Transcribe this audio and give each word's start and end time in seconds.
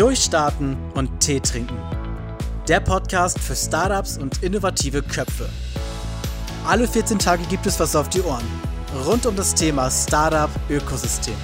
Durchstarten 0.00 0.78
und 0.94 1.20
Tee 1.20 1.40
trinken. 1.40 1.76
Der 2.66 2.80
Podcast 2.80 3.38
für 3.38 3.54
Startups 3.54 4.16
und 4.16 4.42
innovative 4.42 5.02
Köpfe. 5.02 5.46
Alle 6.66 6.88
14 6.88 7.18
Tage 7.18 7.42
gibt 7.50 7.66
es 7.66 7.78
was 7.78 7.94
auf 7.94 8.08
die 8.08 8.22
Ohren. 8.22 8.46
Rund 9.04 9.26
um 9.26 9.36
das 9.36 9.54
Thema 9.54 9.90
Startup 9.90 10.48
Ökosystem. 10.70 11.34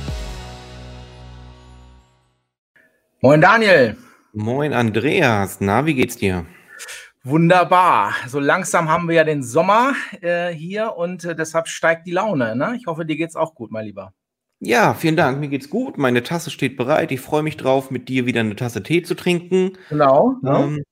Moin 3.21 3.43
Daniel. 3.43 3.99
Moin 4.33 4.73
Andreas. 4.73 5.59
Na, 5.61 5.85
wie 5.85 5.93
geht's 5.93 6.17
dir? 6.17 6.47
Wunderbar. 7.25 8.15
So 8.27 8.41
langsam 8.41 8.89
haben 8.89 9.07
wir 9.07 9.17
ja 9.17 9.25
den 9.25 9.43
Sommer 9.43 9.93
äh, 10.23 10.49
hier 10.49 10.97
und 10.97 11.27
äh, 11.27 11.37
deshalb 11.37 11.69
steigt 11.69 12.07
die 12.07 12.13
Laune. 12.13 12.57
Ne? 12.57 12.79
Ich 12.79 12.87
hoffe, 12.87 13.05
dir 13.05 13.17
geht's 13.17 13.37
auch 13.37 13.55
gut, 13.55 13.71
mein 13.71 13.85
Lieber. 13.85 14.15
Ja, 14.61 14.95
vielen 14.95 15.17
Dank. 15.17 15.39
Mir 15.39 15.49
geht's 15.49 15.69
gut. 15.69 15.99
Meine 15.99 16.23
Tasse 16.23 16.51
steht 16.51 16.77
bereit. 16.77 17.13
Ich 17.13 17.21
freue 17.21 17.43
mich 17.43 17.57
drauf, 17.57 17.91
mit 17.91 18.09
dir 18.09 18.27
wieder 18.27 18.41
eine 18.41 18.57
Tasse 18.57 18.83
Tee 18.83 19.03
zu 19.03 19.15
trinken. 19.15 19.73
Genau. 19.91 20.37
Ähm, 20.45 20.83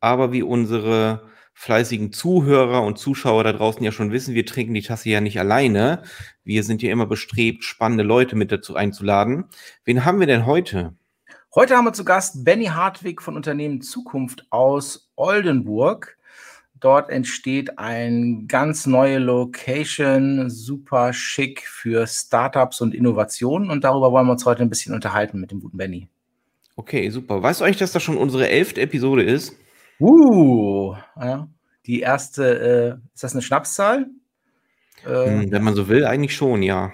aber 0.00 0.32
wie 0.32 0.42
unsere 0.42 1.28
fleißigen 1.54 2.12
Zuhörer 2.12 2.82
und 2.82 2.98
Zuschauer 2.98 3.44
da 3.44 3.52
draußen 3.52 3.82
ja 3.82 3.92
schon 3.92 4.10
wissen, 4.10 4.34
wir 4.34 4.44
trinken 4.44 4.74
die 4.74 4.82
Tasse 4.82 5.08
ja 5.08 5.20
nicht 5.20 5.38
alleine. 5.38 6.02
Wir 6.42 6.64
sind 6.64 6.82
ja 6.82 6.90
immer 6.90 7.06
bestrebt, 7.06 7.62
spannende 7.62 8.04
Leute 8.04 8.36
mit 8.36 8.50
dazu 8.50 8.74
einzuladen. 8.74 9.44
Wen 9.84 10.04
haben 10.04 10.18
wir 10.18 10.26
denn 10.26 10.46
heute? 10.46 10.94
Heute 11.54 11.76
haben 11.76 11.84
wir 11.84 11.92
zu 11.92 12.04
Gast 12.04 12.44
Benny 12.44 12.66
Hartwig 12.66 13.22
von 13.22 13.36
Unternehmen 13.36 13.80
Zukunft 13.80 14.46
aus 14.50 15.12
Oldenburg. 15.14 16.18
Dort 16.84 17.08
entsteht 17.08 17.78
eine 17.78 18.44
ganz 18.46 18.84
neue 18.84 19.16
Location, 19.16 20.50
super 20.50 21.14
schick 21.14 21.66
für 21.66 22.06
Startups 22.06 22.82
und 22.82 22.94
Innovationen. 22.94 23.70
Und 23.70 23.84
darüber 23.84 24.12
wollen 24.12 24.26
wir 24.26 24.32
uns 24.32 24.44
heute 24.44 24.60
ein 24.60 24.68
bisschen 24.68 24.94
unterhalten 24.94 25.40
mit 25.40 25.50
dem 25.50 25.60
guten 25.60 25.78
Benny. 25.78 26.08
Okay, 26.76 27.08
super. 27.08 27.42
Weißt 27.42 27.60
du 27.60 27.64
eigentlich, 27.64 27.78
dass 27.78 27.92
das 27.92 28.02
schon 28.02 28.18
unsere 28.18 28.50
elfte 28.50 28.82
Episode 28.82 29.22
ist? 29.22 29.56
Uh, 29.98 30.94
ja. 31.18 31.48
Die 31.86 32.00
erste, 32.00 32.98
äh, 33.00 33.14
ist 33.14 33.24
das 33.24 33.32
eine 33.32 33.40
Schnapszahl? 33.40 34.04
Äh, 35.06 35.30
hm, 35.30 35.52
Wenn 35.52 35.62
man 35.62 35.74
so 35.74 35.88
will, 35.88 36.04
eigentlich 36.04 36.36
schon, 36.36 36.62
ja. 36.62 36.92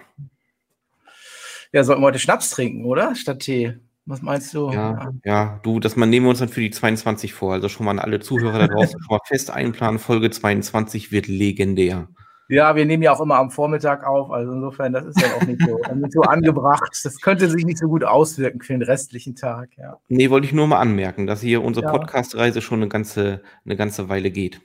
Ja, 1.72 1.82
sollten 1.82 2.02
wir 2.02 2.06
heute 2.06 2.20
Schnaps 2.20 2.50
trinken, 2.50 2.84
oder? 2.84 3.16
Statt 3.16 3.40
Tee. 3.40 3.74
Was 4.10 4.22
meinst 4.22 4.52
du? 4.54 4.72
Ja, 4.72 5.12
ja, 5.24 5.60
du, 5.62 5.78
das 5.78 5.94
man 5.94 6.10
nehmen 6.10 6.26
wir 6.26 6.30
uns 6.30 6.40
dann 6.40 6.48
für 6.48 6.60
die 6.60 6.72
22 6.72 7.32
vor. 7.32 7.52
Also 7.52 7.68
schon 7.68 7.86
mal 7.86 7.92
an 7.92 8.00
alle 8.00 8.18
Zuhörer 8.18 8.58
da 8.58 8.66
draußen 8.66 9.00
schon 9.00 9.16
mal 9.16 9.20
fest 9.24 9.52
einplanen. 9.52 10.00
Folge 10.00 10.30
22 10.30 11.12
wird 11.12 11.28
legendär. 11.28 12.08
Ja, 12.48 12.74
wir 12.74 12.84
nehmen 12.84 13.04
ja 13.04 13.12
auch 13.12 13.20
immer 13.20 13.36
am 13.36 13.52
Vormittag 13.52 14.04
auf. 14.04 14.32
Also 14.32 14.52
insofern, 14.52 14.92
das 14.92 15.06
ist 15.06 15.20
ja 15.20 15.28
auch 15.36 15.46
nicht 15.46 15.60
so, 15.62 15.78
nicht 15.94 16.12
so 16.12 16.22
angebracht. 16.22 16.90
Das 17.04 17.20
könnte 17.20 17.48
sich 17.48 17.64
nicht 17.64 17.78
so 17.78 17.86
gut 17.86 18.02
auswirken 18.02 18.60
für 18.60 18.72
den 18.72 18.82
restlichen 18.82 19.36
Tag. 19.36 19.70
Ja. 19.78 19.98
Nee, 20.08 20.28
wollte 20.28 20.48
ich 20.48 20.52
nur 20.52 20.66
mal 20.66 20.80
anmerken, 20.80 21.28
dass 21.28 21.40
hier 21.40 21.62
unsere 21.62 21.86
ja. 21.86 21.92
Podcast-Reise 21.92 22.60
schon 22.60 22.80
eine 22.80 22.88
ganze, 22.88 23.42
eine 23.64 23.76
ganze 23.76 24.08
Weile 24.08 24.32
geht. 24.32 24.60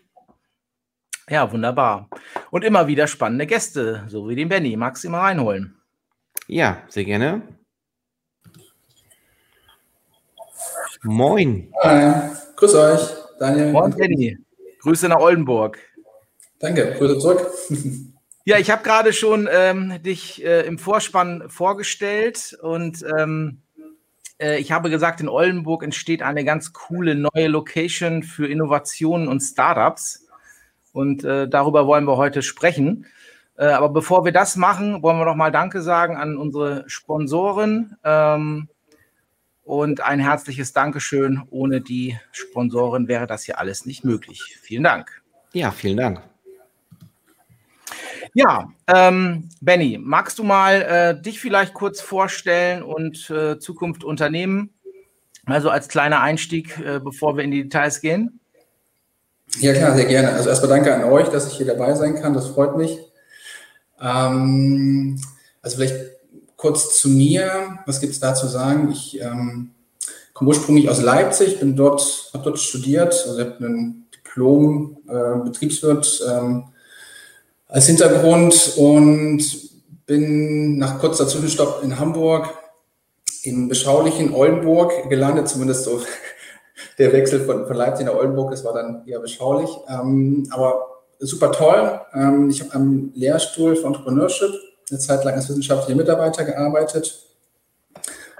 Ja, 1.29 1.51
wunderbar. 1.51 2.09
Und 2.49 2.63
immer 2.63 2.87
wieder 2.87 3.05
spannende 3.05 3.45
Gäste, 3.45 4.05
so 4.07 4.27
wie 4.27 4.35
den 4.35 4.49
Benny. 4.49 4.75
Magst 4.75 5.03
du 5.03 5.09
ihn 5.09 5.11
mal 5.11 5.21
reinholen? 5.21 5.75
Ja, 6.47 6.81
sehr 6.87 7.05
gerne. 7.05 7.43
Moin. 11.05 11.71
Hi. 11.83 12.31
Grüß 12.55 12.73
euch, 12.73 13.01
Daniel. 13.39 13.71
Moin, 13.71 13.95
Benny. 13.95 14.37
Grüße 14.81 15.07
nach 15.07 15.19
Oldenburg. 15.19 15.77
Danke, 16.59 16.95
Grüße 16.97 17.19
zurück. 17.19 17.47
Ja, 18.47 18.59
ich 18.59 18.69
habe 18.69 18.83
gerade 18.83 19.11
schon 19.11 19.49
ähm, 19.51 20.03
dich 20.03 20.45
äh, 20.45 20.67
im 20.67 20.77
Vorspann 20.77 21.45
vorgestellt 21.47 22.55
und 22.61 23.03
ähm, 23.17 23.63
äh, 24.39 24.59
ich 24.59 24.71
habe 24.71 24.91
gesagt, 24.91 25.19
in 25.19 25.29
Oldenburg 25.29 25.81
entsteht 25.83 26.21
eine 26.21 26.45
ganz 26.45 26.71
coole 26.71 27.15
neue 27.15 27.47
Location 27.47 28.21
für 28.21 28.47
Innovationen 28.47 29.27
und 29.27 29.39
Startups. 29.39 30.27
Und 30.93 31.23
äh, 31.23 31.47
darüber 31.47 31.87
wollen 31.87 32.05
wir 32.05 32.17
heute 32.17 32.43
sprechen. 32.43 33.07
Äh, 33.57 33.65
aber 33.65 33.89
bevor 33.89 34.25
wir 34.25 34.31
das 34.31 34.57
machen, 34.57 35.01
wollen 35.01 35.17
wir 35.17 35.25
noch 35.25 35.35
mal 35.35 35.51
Danke 35.51 35.81
sagen 35.81 36.15
an 36.15 36.37
unsere 36.37 36.83
Sponsoren. 36.87 37.97
Ähm, 38.03 38.69
und 39.65 40.01
ein 40.01 40.19
herzliches 40.19 40.71
Dankeschön. 40.71 41.41
Ohne 41.49 41.81
die 41.81 42.17
Sponsoren 42.31 43.07
wäre 43.07 43.27
das 43.27 43.43
hier 43.43 43.59
alles 43.59 43.85
nicht 43.85 44.05
möglich. 44.05 44.57
Vielen 44.61 44.83
Dank. 44.83 45.21
Ja, 45.51 45.71
vielen 45.71 45.97
Dank. 45.97 46.21
Ja, 48.33 48.71
ähm, 48.87 49.49
Benny, 49.61 49.97
magst 50.01 50.39
du 50.39 50.43
mal 50.43 50.81
äh, 50.81 51.21
dich 51.21 51.39
vielleicht 51.39 51.73
kurz 51.73 52.01
vorstellen 52.01 52.83
und 52.83 53.29
äh, 53.29 53.59
Zukunft 53.59 54.03
Unternehmen? 54.03 54.71
Also 55.45 55.69
als 55.69 55.87
kleiner 55.87 56.21
Einstieg, 56.21 56.77
äh, 56.79 56.99
bevor 56.99 57.37
wir 57.37 57.43
in 57.43 57.51
die 57.51 57.63
Details 57.63 58.01
gehen. 58.01 58.39
Ja, 59.59 59.73
klar, 59.73 59.95
sehr 59.95 60.05
gerne. 60.05 60.31
Also 60.33 60.49
erstmal 60.49 60.69
danke 60.69 60.93
an 60.93 61.05
euch, 61.05 61.29
dass 61.29 61.47
ich 61.47 61.57
hier 61.57 61.67
dabei 61.67 61.93
sein 61.93 62.15
kann. 62.15 62.33
Das 62.33 62.47
freut 62.47 62.75
mich. 62.75 62.99
Ähm, 64.01 65.19
also 65.61 65.77
vielleicht 65.77 66.14
kurz 66.65 66.99
zu 66.99 67.09
mir. 67.09 67.77
Was 67.85 67.99
gibt 67.99 68.13
es 68.13 68.19
da 68.19 68.33
zu 68.33 68.47
sagen? 68.47 68.89
Ich 68.91 69.21
ähm, 69.21 69.69
komme 70.33 70.47
ursprünglich 70.47 70.89
aus 70.89 70.99
Leipzig, 70.99 71.59
bin 71.59 71.75
dort, 71.75 72.31
habe 72.33 72.43
dort 72.43 72.59
studiert, 72.59 73.13
also 73.27 73.39
habe 73.39 73.63
ein 73.63 74.07
Diplom 74.15 74.97
äh, 75.07 75.43
Betriebswirt 75.43 76.23
ähm, 76.27 76.63
als 77.67 77.85
Hintergrund 77.85 78.73
und 78.77 79.43
bin 80.07 80.79
nach 80.79 80.97
kurzer 80.97 81.27
Zwischenstopp 81.27 81.83
in 81.83 81.99
Hamburg 81.99 82.49
im 83.43 83.67
beschaulichen 83.67 84.33
Oldenburg 84.33 85.07
gelandet, 85.07 85.47
zumindest 85.47 85.83
so 85.83 86.01
der 86.97 87.13
Wechsel 87.13 87.45
von, 87.45 87.67
von 87.67 87.77
Leipzig 87.77 88.07
nach 88.07 88.15
Oldenburg, 88.15 88.49
das 88.49 88.65
war 88.65 88.73
dann 88.73 89.03
eher 89.05 89.19
beschaulich, 89.19 89.69
ähm, 89.87 90.47
aber 90.49 91.03
super 91.19 91.51
toll. 91.51 92.01
Ähm, 92.15 92.49
ich 92.49 92.61
habe 92.61 92.73
am 92.73 93.11
Lehrstuhl 93.13 93.75
für 93.75 93.85
Entrepreneurship 93.85 94.51
eine 94.89 94.99
Zeit 94.99 95.23
lang 95.23 95.35
als 95.35 95.49
wissenschaftlicher 95.49 95.97
Mitarbeiter 95.97 96.43
gearbeitet 96.43 97.25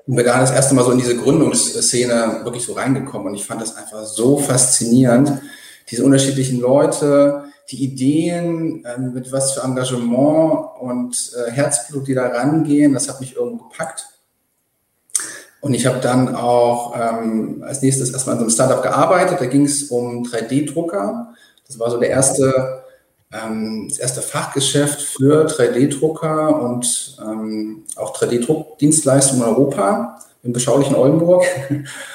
und 0.08 0.16
bin 0.16 0.26
da 0.26 0.40
das 0.40 0.52
erste 0.52 0.76
Mal 0.76 0.86
so 0.86 0.92
in 0.92 1.00
diese 1.00 1.18
Gründungsszene 1.18 2.42
wirklich 2.44 2.64
so 2.64 2.74
reingekommen. 2.74 3.28
Und 3.30 3.36
ich 3.36 3.46
fand 3.46 3.62
das 3.62 3.76
einfach 3.76 4.06
so 4.06 4.38
faszinierend, 4.38 5.42
diese 5.90 6.04
unterschiedlichen 6.04 6.60
Leute, 6.60 7.46
die 7.72 7.84
Ideen, 7.84 8.86
ähm, 8.86 9.14
mit 9.14 9.32
was 9.32 9.54
für 9.54 9.62
Engagement 9.62 10.80
und 10.80 11.32
äh, 11.36 11.52
Herzblut 11.52 12.08
die 12.08 12.14
da 12.14 12.28
rangehen, 12.28 12.94
das 12.94 13.10
hat 13.10 13.20
mich 13.20 13.36
irgendwo 13.36 13.66
gepackt. 13.66 14.08
Und 15.62 15.74
ich 15.74 15.88
habe 15.88 16.00
dann 16.00 16.36
auch 16.36 16.96
ähm, 16.96 17.64
als 17.66 17.82
nächstes 17.82 18.12
erstmal 18.12 18.36
in 18.36 18.40
so 18.40 18.46
einem 18.46 18.54
Startup 18.54 18.84
gearbeitet. 18.84 19.42
Da 19.42 19.48
ging 19.48 19.66
es 19.66 19.90
um 19.90 20.24
3D-Drucker. 20.24 21.34
Das 21.66 21.80
war 21.80 21.90
so 21.90 22.00
der 22.00 22.10
erste 22.10 22.84
ähm, 23.36 23.88
das 23.90 24.00
erste 24.00 24.22
Fachgeschäft 24.22 25.02
für 25.02 25.46
3D-Drucker 25.48 26.62
und 26.62 27.18
ähm, 27.22 27.84
auch 27.96 28.16
3D-Druckdienstleistungen 28.16 29.44
in 29.44 29.50
Europa, 29.50 30.20
im 30.44 30.54
beschaulichen 30.54 30.96
Oldenburg, 30.96 31.44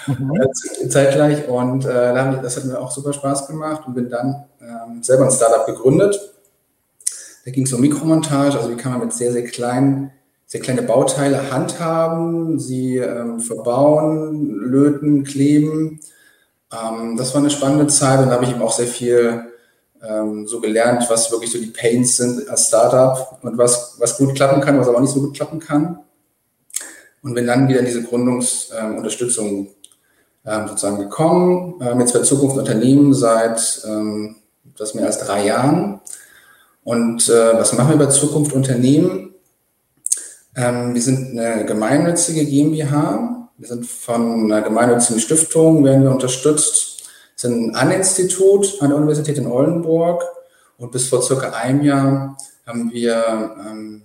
mhm. 0.06 0.38
zeitgleich. 0.88 1.48
Und 1.48 1.84
äh, 1.84 2.14
das 2.42 2.56
hat 2.56 2.64
mir 2.64 2.78
auch 2.78 2.90
super 2.90 3.12
Spaß 3.12 3.48
gemacht 3.48 3.82
und 3.86 3.94
bin 3.94 4.08
dann 4.08 4.44
ähm, 4.60 5.02
selber 5.02 5.24
ein 5.24 5.32
Startup 5.32 5.66
gegründet. 5.66 6.20
Da 7.44 7.50
ging 7.50 7.64
es 7.64 7.72
um 7.72 7.80
Mikromontage, 7.80 8.56
also 8.58 8.70
wie 8.70 8.76
kann 8.76 8.92
man 8.92 9.00
mit 9.00 9.12
sehr, 9.12 9.32
sehr 9.32 9.44
kleinen, 9.44 10.12
sehr 10.46 10.60
kleine 10.60 10.82
Bauteile 10.82 11.50
handhaben, 11.50 12.58
sie 12.58 12.98
ähm, 12.98 13.40
verbauen, 13.40 14.50
löten, 14.50 15.24
kleben. 15.24 16.00
Ähm, 16.72 17.16
das 17.16 17.34
war 17.34 17.40
eine 17.40 17.50
spannende 17.50 17.88
Zeit 17.88 18.20
und 18.20 18.26
da 18.26 18.34
habe 18.34 18.44
ich 18.44 18.50
eben 18.50 18.62
auch 18.62 18.72
sehr 18.72 18.86
viel 18.86 19.49
ähm, 20.02 20.46
so 20.46 20.60
gelernt, 20.60 21.04
was 21.08 21.30
wirklich 21.30 21.52
so 21.52 21.58
die 21.58 21.66
Pains 21.66 22.16
sind 22.16 22.48
als 22.48 22.68
Startup 22.68 23.38
und 23.42 23.58
was, 23.58 23.96
was 23.98 24.16
gut 24.16 24.34
klappen 24.34 24.60
kann, 24.60 24.78
was 24.78 24.88
aber 24.88 25.00
nicht 25.00 25.12
so 25.12 25.20
gut 25.20 25.34
klappen 25.34 25.58
kann. 25.58 26.00
Und 27.22 27.34
bin 27.34 27.46
dann 27.46 27.68
wieder 27.68 27.80
in 27.80 27.86
diese 27.86 28.02
Gründungsunterstützung 28.02 29.68
ähm, 30.46 30.68
sozusagen 30.68 30.98
gekommen. 30.98 31.74
Ähm, 31.82 32.00
jetzt 32.00 32.14
bei 32.14 32.20
Zukunft 32.20 32.56
Unternehmen 32.56 33.12
seit 33.12 33.82
ähm, 33.86 34.36
das 34.78 34.94
mehr 34.94 35.06
als 35.06 35.18
drei 35.18 35.44
Jahren. 35.46 36.00
Und 36.82 37.28
äh, 37.28 37.58
was 37.58 37.74
machen 37.74 37.90
wir 37.90 38.06
bei 38.06 38.10
Zukunft 38.10 38.54
Unternehmen? 38.54 39.34
Ähm, 40.56 40.94
wir 40.94 41.02
sind 41.02 41.38
eine 41.38 41.66
gemeinnützige 41.66 42.44
GmbH. 42.46 43.50
Wir 43.58 43.68
sind 43.68 43.86
von 43.86 44.50
einer 44.50 44.62
gemeinnützigen 44.62 45.20
Stiftung, 45.20 45.84
werden 45.84 46.04
wir 46.04 46.10
unterstützt 46.10 46.99
sind 47.40 47.74
ein 47.74 47.90
Institut 47.90 48.76
an 48.80 48.90
der 48.90 48.98
Universität 48.98 49.38
in 49.38 49.46
Oldenburg 49.46 50.22
und 50.76 50.92
bis 50.92 51.08
vor 51.08 51.22
circa 51.22 51.50
einem 51.50 51.82
Jahr 51.82 52.36
haben 52.66 52.92
wir 52.92 53.56
ähm, 53.66 54.02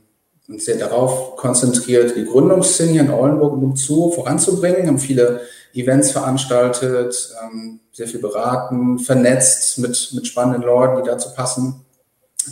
uns 0.48 0.64
sehr 0.64 0.78
darauf 0.78 1.36
konzentriert, 1.36 2.16
die 2.16 2.24
Gründungsszene 2.24 2.92
hier 2.94 3.02
in 3.02 3.10
Oldenburg 3.10 3.54
und 3.54 3.64
umzu 3.64 4.12
voranzubringen, 4.12 4.88
haben 4.88 5.00
viele 5.00 5.42
Events 5.74 6.12
veranstaltet, 6.12 7.36
ähm, 7.44 7.82
sehr 7.92 8.08
viel 8.08 8.22
beraten, 8.22 9.00
vernetzt 9.00 9.80
mit, 9.80 10.12
mit 10.14 10.28
spannenden 10.28 10.64
Leuten, 10.64 11.04
die 11.04 11.10
dazu 11.10 11.34
passen, 11.34 11.86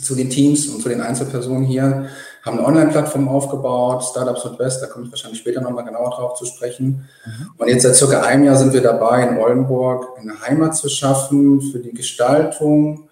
zu 0.02 0.14
den 0.14 0.28
Teams 0.28 0.68
und 0.68 0.82
zu 0.82 0.90
den 0.90 1.00
Einzelpersonen 1.00 1.64
hier, 1.64 2.08
haben 2.44 2.58
eine 2.58 2.66
Online-Plattform 2.66 3.28
aufgebaut, 3.28 4.04
Startups 4.04 4.46
West, 4.58 4.82
da 4.82 4.86
komme 4.86 5.06
ich 5.06 5.10
wahrscheinlich 5.10 5.40
später 5.40 5.62
nochmal 5.62 5.84
genauer 5.84 6.10
drauf 6.10 6.34
zu 6.34 6.44
sprechen. 6.44 7.08
Mhm. 7.24 7.50
Und 7.56 7.68
jetzt 7.68 7.82
seit 7.82 7.96
circa 7.96 8.20
einem 8.20 8.44
Jahr 8.44 8.56
sind 8.56 8.72
wir 8.72 8.82
dabei, 8.82 9.26
in 9.26 9.38
Oldenburg 9.38 10.18
eine 10.18 10.40
Heimat 10.42 10.76
zu 10.76 10.88
schaffen 10.88 11.62
für 11.62 11.78
die 11.78 11.92
Gestaltung, 11.92 13.08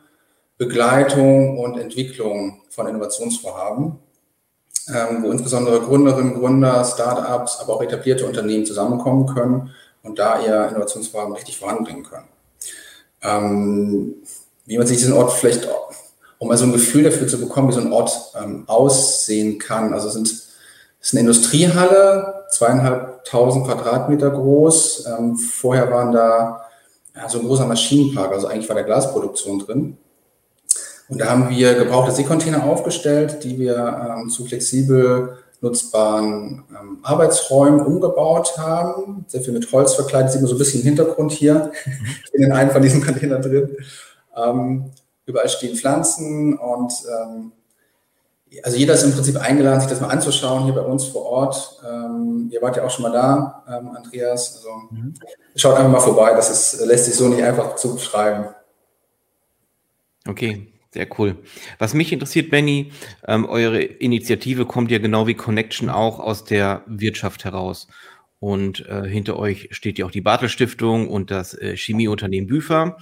Begleitung 0.58 1.58
und 1.58 1.78
Entwicklung 1.78 2.60
von 2.68 2.86
Innovationsvorhaben, 2.86 3.98
ähm, 4.88 5.22
wo 5.22 5.30
insbesondere 5.30 5.80
Gründerinnen, 5.80 6.38
Gründer, 6.38 6.84
Startups, 6.84 7.58
aber 7.60 7.76
auch 7.76 7.82
etablierte 7.82 8.26
Unternehmen 8.26 8.66
zusammenkommen 8.66 9.26
können 9.26 9.70
und 10.02 10.18
da 10.18 10.40
ihr 10.44 10.68
Innovationsvorhaben 10.68 11.34
richtig 11.34 11.58
voranbringen 11.58 12.04
können. 12.04 12.28
Ähm, 13.22 14.14
wie 14.66 14.76
man 14.76 14.86
sich 14.86 14.98
diesen 14.98 15.14
Ort 15.14 15.32
vielleicht, 15.32 15.68
um 16.42 16.48
mal 16.48 16.58
so 16.58 16.64
ein 16.64 16.72
Gefühl 16.72 17.04
dafür 17.04 17.28
zu 17.28 17.38
bekommen, 17.38 17.68
wie 17.68 17.72
so 17.72 17.80
ein 17.80 17.92
Ort 17.92 18.32
ähm, 18.42 18.64
aussehen 18.66 19.60
kann. 19.60 19.94
Also 19.94 20.08
es 20.08 20.14
sind, 20.14 20.26
es 20.26 20.48
ist 21.00 21.12
eine 21.12 21.20
Industriehalle, 21.20 22.46
zweieinhalbtausend 22.50 23.64
Quadratmeter 23.64 24.28
groß. 24.28 25.06
Ähm, 25.06 25.36
vorher 25.36 25.88
waren 25.92 26.10
da 26.10 26.62
ja, 27.14 27.28
so 27.28 27.38
ein 27.38 27.46
großer 27.46 27.64
Maschinenpark, 27.64 28.32
also 28.32 28.48
eigentlich 28.48 28.68
war 28.68 28.74
der 28.74 28.84
Glasproduktion 28.84 29.60
drin. 29.60 29.98
Und 31.08 31.20
da 31.20 31.26
haben 31.26 31.48
wir 31.48 31.74
gebrauchte 31.74 32.10
Seekontainer 32.10 32.64
aufgestellt, 32.64 33.44
die 33.44 33.60
wir 33.60 34.16
ähm, 34.18 34.28
zu 34.28 34.44
flexibel 34.44 35.38
nutzbaren 35.60 36.64
ähm, 36.70 36.98
Arbeitsräumen 37.02 37.82
umgebaut 37.82 38.58
haben. 38.58 39.24
Sehr 39.28 39.42
viel 39.42 39.52
mit 39.52 39.70
Holz 39.70 39.94
verkleidet, 39.94 40.32
sieht 40.32 40.40
man 40.40 40.48
so 40.48 40.56
ein 40.56 40.58
bisschen 40.58 40.80
im 40.80 40.86
Hintergrund 40.86 41.30
hier 41.30 41.70
in 42.32 42.42
den 42.42 42.50
einen 42.50 42.72
von 42.72 42.82
diesen 42.82 43.00
Containern 43.00 43.42
drin. 43.42 43.76
Ähm, 44.36 44.90
überall 45.26 45.48
stehen 45.48 45.76
Pflanzen 45.76 46.58
und 46.58 46.92
ähm, 47.08 47.52
also 48.62 48.76
jeder 48.76 48.94
ist 48.94 49.02
im 49.02 49.12
Prinzip 49.12 49.36
eingeladen, 49.36 49.80
sich 49.80 49.88
das 49.88 50.00
mal 50.00 50.08
anzuschauen 50.08 50.64
hier 50.64 50.74
bei 50.74 50.82
uns 50.82 51.06
vor 51.06 51.24
Ort. 51.24 51.80
Ähm, 51.88 52.48
ihr 52.52 52.60
wart 52.60 52.76
ja 52.76 52.84
auch 52.84 52.90
schon 52.90 53.04
mal 53.04 53.12
da, 53.12 53.64
ähm, 53.68 53.96
Andreas. 53.96 54.56
Also 54.56 54.68
mhm. 54.90 55.14
schaut 55.56 55.76
einfach 55.76 55.90
mal 55.90 56.00
vorbei, 56.00 56.32
das 56.34 56.50
ist, 56.50 56.84
lässt 56.86 57.06
sich 57.06 57.14
so 57.14 57.28
nicht 57.28 57.42
einfach 57.42 57.76
zu 57.76 57.94
beschreiben. 57.94 58.48
Okay, 60.28 60.72
sehr 60.90 61.08
cool. 61.18 61.36
Was 61.78 61.94
mich 61.94 62.12
interessiert, 62.12 62.50
Benny, 62.50 62.92
ähm, 63.26 63.46
eure 63.46 63.82
Initiative 63.82 64.66
kommt 64.66 64.90
ja 64.90 64.98
genau 64.98 65.26
wie 65.26 65.34
Connection 65.34 65.88
auch 65.88 66.20
aus 66.20 66.44
der 66.44 66.82
Wirtschaft 66.86 67.44
heraus. 67.44 67.88
Und 68.38 68.86
äh, 68.88 69.08
hinter 69.08 69.38
euch 69.38 69.68
steht 69.70 69.98
ja 69.98 70.06
auch 70.06 70.10
die 70.10 70.20
Bartel 70.20 70.48
Stiftung 70.48 71.08
und 71.08 71.30
das 71.30 71.54
äh, 71.54 71.76
Chemieunternehmen 71.76 72.48
Büfer. 72.48 72.98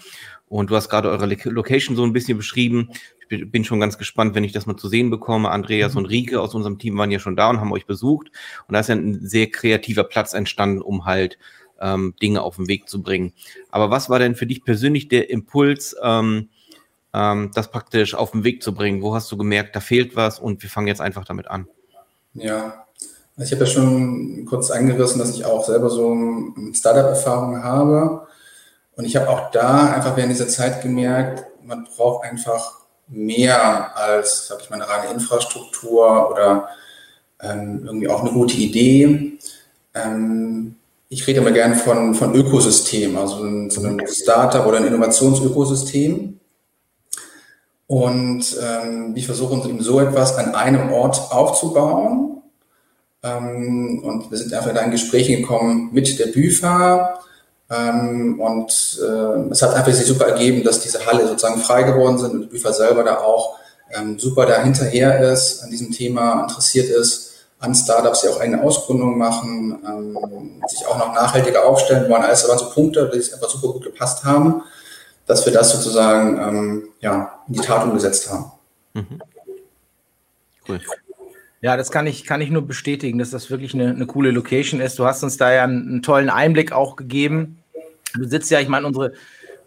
Und 0.50 0.68
du 0.68 0.74
hast 0.74 0.88
gerade 0.88 1.08
eure 1.08 1.26
Location 1.44 1.94
so 1.94 2.02
ein 2.02 2.12
bisschen 2.12 2.36
beschrieben. 2.36 2.90
Ich 3.28 3.50
bin 3.52 3.64
schon 3.64 3.78
ganz 3.78 3.98
gespannt, 3.98 4.34
wenn 4.34 4.42
ich 4.42 4.50
das 4.50 4.66
mal 4.66 4.76
zu 4.76 4.88
sehen 4.88 5.08
bekomme. 5.08 5.48
Andreas 5.48 5.94
und 5.94 6.06
Rike 6.06 6.40
aus 6.40 6.56
unserem 6.56 6.76
Team 6.76 6.98
waren 6.98 7.12
ja 7.12 7.20
schon 7.20 7.36
da 7.36 7.48
und 7.48 7.60
haben 7.60 7.72
euch 7.72 7.86
besucht. 7.86 8.32
Und 8.66 8.72
da 8.72 8.80
ist 8.80 8.88
ja 8.88 8.96
ein 8.96 9.20
sehr 9.22 9.48
kreativer 9.48 10.02
Platz 10.02 10.34
entstanden, 10.34 10.82
um 10.82 11.04
halt 11.04 11.38
ähm, 11.80 12.14
Dinge 12.20 12.42
auf 12.42 12.56
den 12.56 12.66
Weg 12.66 12.88
zu 12.88 13.00
bringen. 13.00 13.32
Aber 13.70 13.90
was 13.90 14.10
war 14.10 14.18
denn 14.18 14.34
für 14.34 14.46
dich 14.46 14.64
persönlich 14.64 15.06
der 15.06 15.30
Impuls, 15.30 15.94
ähm, 16.02 16.48
ähm, 17.14 17.52
das 17.54 17.70
praktisch 17.70 18.16
auf 18.16 18.32
den 18.32 18.42
Weg 18.42 18.60
zu 18.64 18.74
bringen? 18.74 19.02
Wo 19.02 19.14
hast 19.14 19.30
du 19.30 19.36
gemerkt, 19.36 19.76
da 19.76 19.80
fehlt 19.80 20.16
was 20.16 20.40
und 20.40 20.64
wir 20.64 20.68
fangen 20.68 20.88
jetzt 20.88 21.00
einfach 21.00 21.24
damit 21.24 21.46
an? 21.46 21.68
Ja, 22.34 22.86
also 23.36 23.46
ich 23.46 23.52
habe 23.52 23.66
ja 23.66 23.70
schon 23.70 24.46
kurz 24.46 24.72
eingerissen, 24.72 25.20
dass 25.20 25.32
ich 25.32 25.44
auch 25.44 25.64
selber 25.64 25.90
so 25.90 26.12
Startup-Erfahrung 26.72 27.62
habe. 27.62 28.26
Und 29.00 29.06
ich 29.06 29.16
habe 29.16 29.30
auch 29.30 29.50
da 29.50 29.94
einfach 29.94 30.14
während 30.14 30.30
dieser 30.30 30.48
Zeit 30.48 30.82
gemerkt, 30.82 31.42
man 31.64 31.84
braucht 31.84 32.22
einfach 32.22 32.80
mehr 33.08 33.96
als, 33.96 34.48
sag 34.48 34.60
ich 34.60 34.68
mal, 34.68 34.76
eine 34.76 34.90
reine 34.90 35.14
Infrastruktur 35.14 36.30
oder 36.30 36.68
ähm, 37.40 37.80
irgendwie 37.86 38.08
auch 38.08 38.20
eine 38.20 38.30
gute 38.30 38.58
Idee. 38.58 39.38
Ähm, 39.94 40.74
ich 41.08 41.26
rede 41.26 41.40
immer 41.40 41.50
gerne 41.50 41.76
von, 41.76 42.14
von 42.14 42.34
Ökosystem, 42.34 43.16
also 43.16 43.42
ein, 43.42 43.70
so 43.70 43.82
ein 43.86 44.06
Startup 44.06 44.66
oder 44.66 44.76
ein 44.76 44.86
Innovationsökosystem. 44.86 46.38
Und 47.86 48.44
ähm, 48.62 49.14
wir 49.14 49.22
versuchen 49.22 49.66
eben 49.66 49.80
so 49.80 49.98
etwas 49.98 50.36
an 50.36 50.54
einem 50.54 50.92
Ort 50.92 51.32
aufzubauen. 51.32 52.42
Ähm, 53.22 54.02
und 54.04 54.30
wir 54.30 54.36
sind 54.36 54.52
einfach 54.52 54.74
da 54.74 54.82
in 54.82 54.90
Gespräche 54.90 55.38
gekommen 55.38 55.88
mit 55.90 56.18
der 56.18 56.26
BÜFA. 56.26 57.16
Ähm, 57.70 58.40
und 58.40 59.00
äh, 59.00 59.50
es 59.50 59.62
hat 59.62 59.74
einfach 59.74 59.92
sich 59.92 60.06
super 60.06 60.26
ergeben, 60.26 60.64
dass 60.64 60.80
diese 60.80 61.04
Halle 61.06 61.26
sozusagen 61.26 61.60
frei 61.60 61.84
geworden 61.84 62.18
sind 62.18 62.32
und 62.32 62.40
die 62.42 62.46
BÜFA 62.48 62.72
selber 62.72 63.04
da 63.04 63.18
auch 63.18 63.56
ähm, 63.92 64.18
super 64.18 64.46
da 64.46 64.62
hinterher 64.62 65.32
ist, 65.32 65.62
an 65.62 65.70
diesem 65.70 65.92
Thema 65.92 66.42
interessiert 66.42 66.88
ist, 66.88 67.32
an 67.60 67.74
Startups, 67.74 68.22
die 68.22 68.28
auch 68.28 68.40
eigene 68.40 68.62
Ausgründungen 68.62 69.18
machen, 69.18 69.78
ähm, 69.86 70.62
sich 70.68 70.86
auch 70.86 70.98
noch 70.98 71.14
nachhaltiger 71.14 71.64
aufstellen 71.64 72.10
wollen. 72.10 72.22
Alles 72.22 72.48
waren 72.48 72.58
so 72.58 72.70
Punkte, 72.70 73.10
die 73.12 73.18
einfach 73.32 73.48
super 73.48 73.72
gut 73.72 73.84
gepasst 73.84 74.24
haben 74.24 74.62
dass 75.30 75.46
wir 75.46 75.52
das 75.52 75.70
sozusagen 75.70 76.38
ähm, 76.38 76.88
ja, 77.00 77.40
in 77.46 77.54
die 77.54 77.60
Tat 77.60 77.84
umgesetzt 77.84 78.30
haben. 78.30 78.50
Mhm. 78.94 79.22
Cool. 80.68 80.80
Ja, 81.60 81.76
das 81.76 81.92
kann 81.92 82.06
ich, 82.08 82.24
kann 82.24 82.40
ich 82.40 82.50
nur 82.50 82.66
bestätigen, 82.66 83.18
dass 83.18 83.30
das 83.30 83.48
wirklich 83.48 83.72
eine, 83.72 83.90
eine 83.90 84.06
coole 84.06 84.32
Location 84.32 84.80
ist. 84.80 84.98
Du 84.98 85.04
hast 85.04 85.22
uns 85.22 85.36
da 85.36 85.52
ja 85.52 85.62
einen, 85.62 85.86
einen, 85.86 86.02
tollen 86.02 86.30
Einblick 86.30 86.72
auch 86.72 86.96
gegeben. 86.96 87.59
Du 88.14 88.24
sitzt 88.24 88.50
ja, 88.50 88.60
ich 88.60 88.68
meine, 88.68 88.86
unsere 88.86 89.12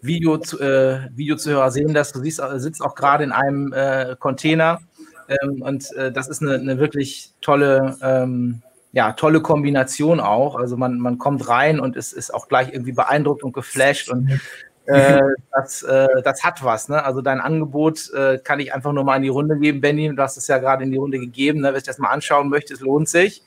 Video, 0.00 0.36
äh, 0.36 1.08
Videozuhörer 1.14 1.70
sehen 1.70 1.94
das. 1.94 2.12
Du 2.12 2.20
siehst, 2.20 2.42
sitzt 2.56 2.82
auch 2.82 2.94
gerade 2.94 3.24
in 3.24 3.32
einem 3.32 3.72
äh, 3.72 4.16
Container. 4.18 4.80
Ähm, 5.28 5.62
und 5.62 5.90
äh, 5.92 6.12
das 6.12 6.28
ist 6.28 6.42
eine, 6.42 6.54
eine 6.54 6.78
wirklich 6.78 7.32
tolle, 7.40 7.96
ähm, 8.02 8.62
ja, 8.92 9.12
tolle 9.12 9.40
Kombination 9.40 10.20
auch. 10.20 10.56
Also 10.56 10.76
man, 10.76 10.98
man 10.98 11.18
kommt 11.18 11.48
rein 11.48 11.80
und 11.80 11.96
ist, 11.96 12.12
ist 12.12 12.32
auch 12.32 12.48
gleich 12.48 12.72
irgendwie 12.72 12.92
beeindruckt 12.92 13.42
und 13.42 13.52
geflasht 13.52 14.10
und 14.10 14.40
äh, 14.86 15.20
das, 15.52 15.82
äh, 15.82 16.22
das 16.22 16.44
hat 16.44 16.62
was. 16.62 16.88
Ne? 16.88 17.02
Also 17.02 17.22
dein 17.22 17.40
Angebot 17.40 18.12
äh, 18.12 18.38
kann 18.38 18.60
ich 18.60 18.74
einfach 18.74 18.92
nur 18.92 19.04
mal 19.04 19.16
in 19.16 19.22
die 19.22 19.28
Runde 19.28 19.58
geben, 19.58 19.80
Benny. 19.80 20.14
Du 20.14 20.22
hast 20.22 20.36
es 20.36 20.46
ja 20.46 20.58
gerade 20.58 20.84
in 20.84 20.90
die 20.90 20.98
Runde 20.98 21.18
gegeben. 21.18 21.60
Ne? 21.60 21.68
Wer 21.68 21.76
sich 21.80 21.86
das 21.86 21.98
mal 21.98 22.10
anschauen 22.10 22.48
möchte, 22.48 22.74
es 22.74 22.80
lohnt 22.80 23.08
sich. 23.08 23.42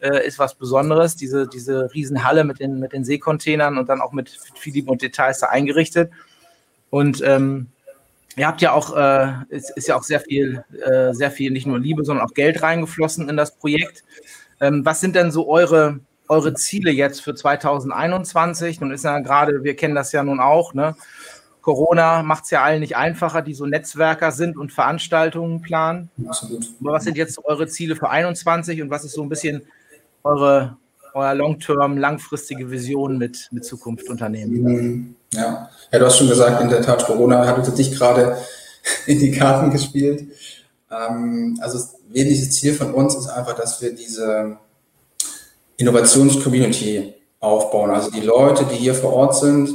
Äh, 0.00 0.26
ist 0.26 0.38
was 0.38 0.54
Besonderes. 0.54 1.16
Diese, 1.16 1.46
diese 1.46 1.92
Riesenhalle 1.94 2.44
mit 2.44 2.60
den, 2.60 2.78
mit 2.78 2.92
den 2.92 3.04
Seekontainern 3.04 3.78
und 3.78 3.88
dann 3.88 4.02
auch 4.02 4.12
mit 4.12 4.38
Philipp 4.54 4.88
und 4.90 5.00
Details 5.00 5.40
da 5.40 5.46
eingerichtet. 5.46 6.10
Und 6.90 7.22
ähm, 7.24 7.68
ihr 8.36 8.46
habt 8.46 8.60
ja 8.60 8.72
auch, 8.72 8.94
äh, 8.94 9.32
es 9.48 9.70
ist 9.70 9.88
ja 9.88 9.96
auch 9.96 10.02
sehr 10.02 10.20
viel, 10.20 10.62
sehr 11.12 11.30
viel, 11.30 11.52
nicht 11.52 11.66
nur 11.66 11.78
Liebe, 11.78 12.04
sondern 12.04 12.26
auch 12.26 12.34
Geld 12.34 12.62
reingeflossen 12.62 13.30
in 13.30 13.36
das 13.36 13.56
Projekt. 13.56 14.04
Ähm, 14.60 14.84
was 14.84 15.00
sind 15.00 15.16
denn 15.16 15.30
so 15.30 15.48
eure 15.48 16.00
eure 16.32 16.54
Ziele 16.54 16.90
jetzt 16.90 17.20
für 17.20 17.34
2021? 17.34 18.80
Nun 18.80 18.90
ist 18.90 19.04
ja 19.04 19.18
gerade, 19.20 19.62
wir 19.64 19.76
kennen 19.76 19.94
das 19.94 20.12
ja 20.12 20.22
nun 20.22 20.40
auch, 20.40 20.72
ne? 20.74 20.96
Corona 21.60 22.24
macht 22.24 22.44
es 22.44 22.50
ja 22.50 22.64
allen 22.64 22.80
nicht 22.80 22.96
einfacher, 22.96 23.40
die 23.40 23.54
so 23.54 23.66
Netzwerker 23.66 24.32
sind 24.32 24.56
und 24.56 24.72
Veranstaltungen 24.72 25.62
planen. 25.62 26.10
Absolut. 26.26 26.66
Aber 26.80 26.94
was 26.94 27.04
sind 27.04 27.16
jetzt 27.16 27.38
eure 27.44 27.68
Ziele 27.68 27.94
für 27.94 28.06
2021 28.06 28.82
und 28.82 28.90
was 28.90 29.04
ist 29.04 29.12
so 29.12 29.22
ein 29.22 29.28
bisschen 29.28 29.62
eure, 30.24 30.76
euer 31.14 31.34
Long-Term, 31.34 31.98
langfristige 31.98 32.68
Vision 32.68 33.16
mit, 33.16 33.48
mit 33.52 33.64
Zukunft 33.64 34.08
Unternehmen? 34.08 34.62
Mhm. 34.62 35.14
Ja. 35.34 35.70
ja, 35.92 35.98
du 35.98 36.04
hast 36.04 36.18
schon 36.18 36.28
gesagt, 36.28 36.60
in 36.62 36.68
der 36.68 36.82
Tat, 36.82 37.06
Corona 37.06 37.46
hat 37.46 37.58
uns 37.58 37.76
nicht 37.76 37.96
gerade 37.96 38.36
in 39.06 39.20
die 39.20 39.30
Karten 39.30 39.70
gespielt. 39.70 40.26
Ähm, 40.90 41.58
also 41.62 41.78
das 41.78 41.94
wesentliche 42.08 42.50
Ziel 42.50 42.74
von 42.74 42.92
uns 42.92 43.14
ist 43.14 43.28
einfach, 43.28 43.54
dass 43.54 43.80
wir 43.80 43.94
diese 43.94 44.58
Innovationscommunity 45.82 47.14
aufbauen. 47.40 47.90
Also 47.90 48.10
die 48.10 48.20
Leute, 48.20 48.64
die 48.64 48.76
hier 48.76 48.94
vor 48.94 49.12
Ort 49.12 49.36
sind, 49.36 49.70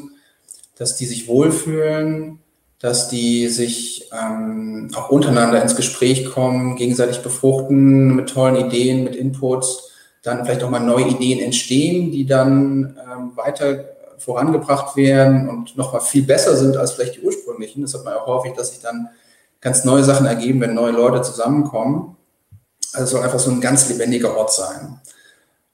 dass 0.77 0.95
die 0.95 1.05
sich 1.05 1.27
wohlfühlen, 1.27 2.39
dass 2.79 3.09
die 3.09 3.47
sich 3.47 4.09
ähm, 4.13 4.89
auch 4.95 5.09
untereinander 5.09 5.61
ins 5.61 5.75
Gespräch 5.75 6.31
kommen, 6.31 6.75
gegenseitig 6.77 7.19
befruchten 7.19 8.15
mit 8.15 8.29
tollen 8.29 8.55
Ideen, 8.55 9.03
mit 9.03 9.15
Inputs, 9.15 9.91
dann 10.23 10.45
vielleicht 10.45 10.63
auch 10.63 10.69
mal 10.69 10.79
neue 10.79 11.07
Ideen 11.07 11.39
entstehen, 11.39 12.11
die 12.11 12.25
dann 12.25 12.97
ähm, 13.03 13.31
weiter 13.35 13.85
vorangebracht 14.17 14.95
werden 14.95 15.49
und 15.49 15.77
nochmal 15.77 16.01
viel 16.01 16.23
besser 16.23 16.55
sind 16.55 16.77
als 16.77 16.91
vielleicht 16.91 17.17
die 17.17 17.21
ursprünglichen. 17.21 17.81
Das 17.81 17.93
hat 17.93 18.05
man 18.05 18.13
auch 18.13 18.27
häufig, 18.27 18.53
dass 18.53 18.69
sich 18.69 18.81
dann 18.81 19.09
ganz 19.59 19.83
neue 19.83 20.03
Sachen 20.03 20.25
ergeben, 20.25 20.61
wenn 20.61 20.73
neue 20.73 20.91
Leute 20.91 21.21
zusammenkommen. 21.21 22.15
Also 22.93 23.03
es 23.03 23.11
soll 23.11 23.23
einfach 23.23 23.39
so 23.39 23.51
ein 23.51 23.61
ganz 23.61 23.89
lebendiger 23.89 24.37
Ort 24.37 24.53
sein 24.53 24.99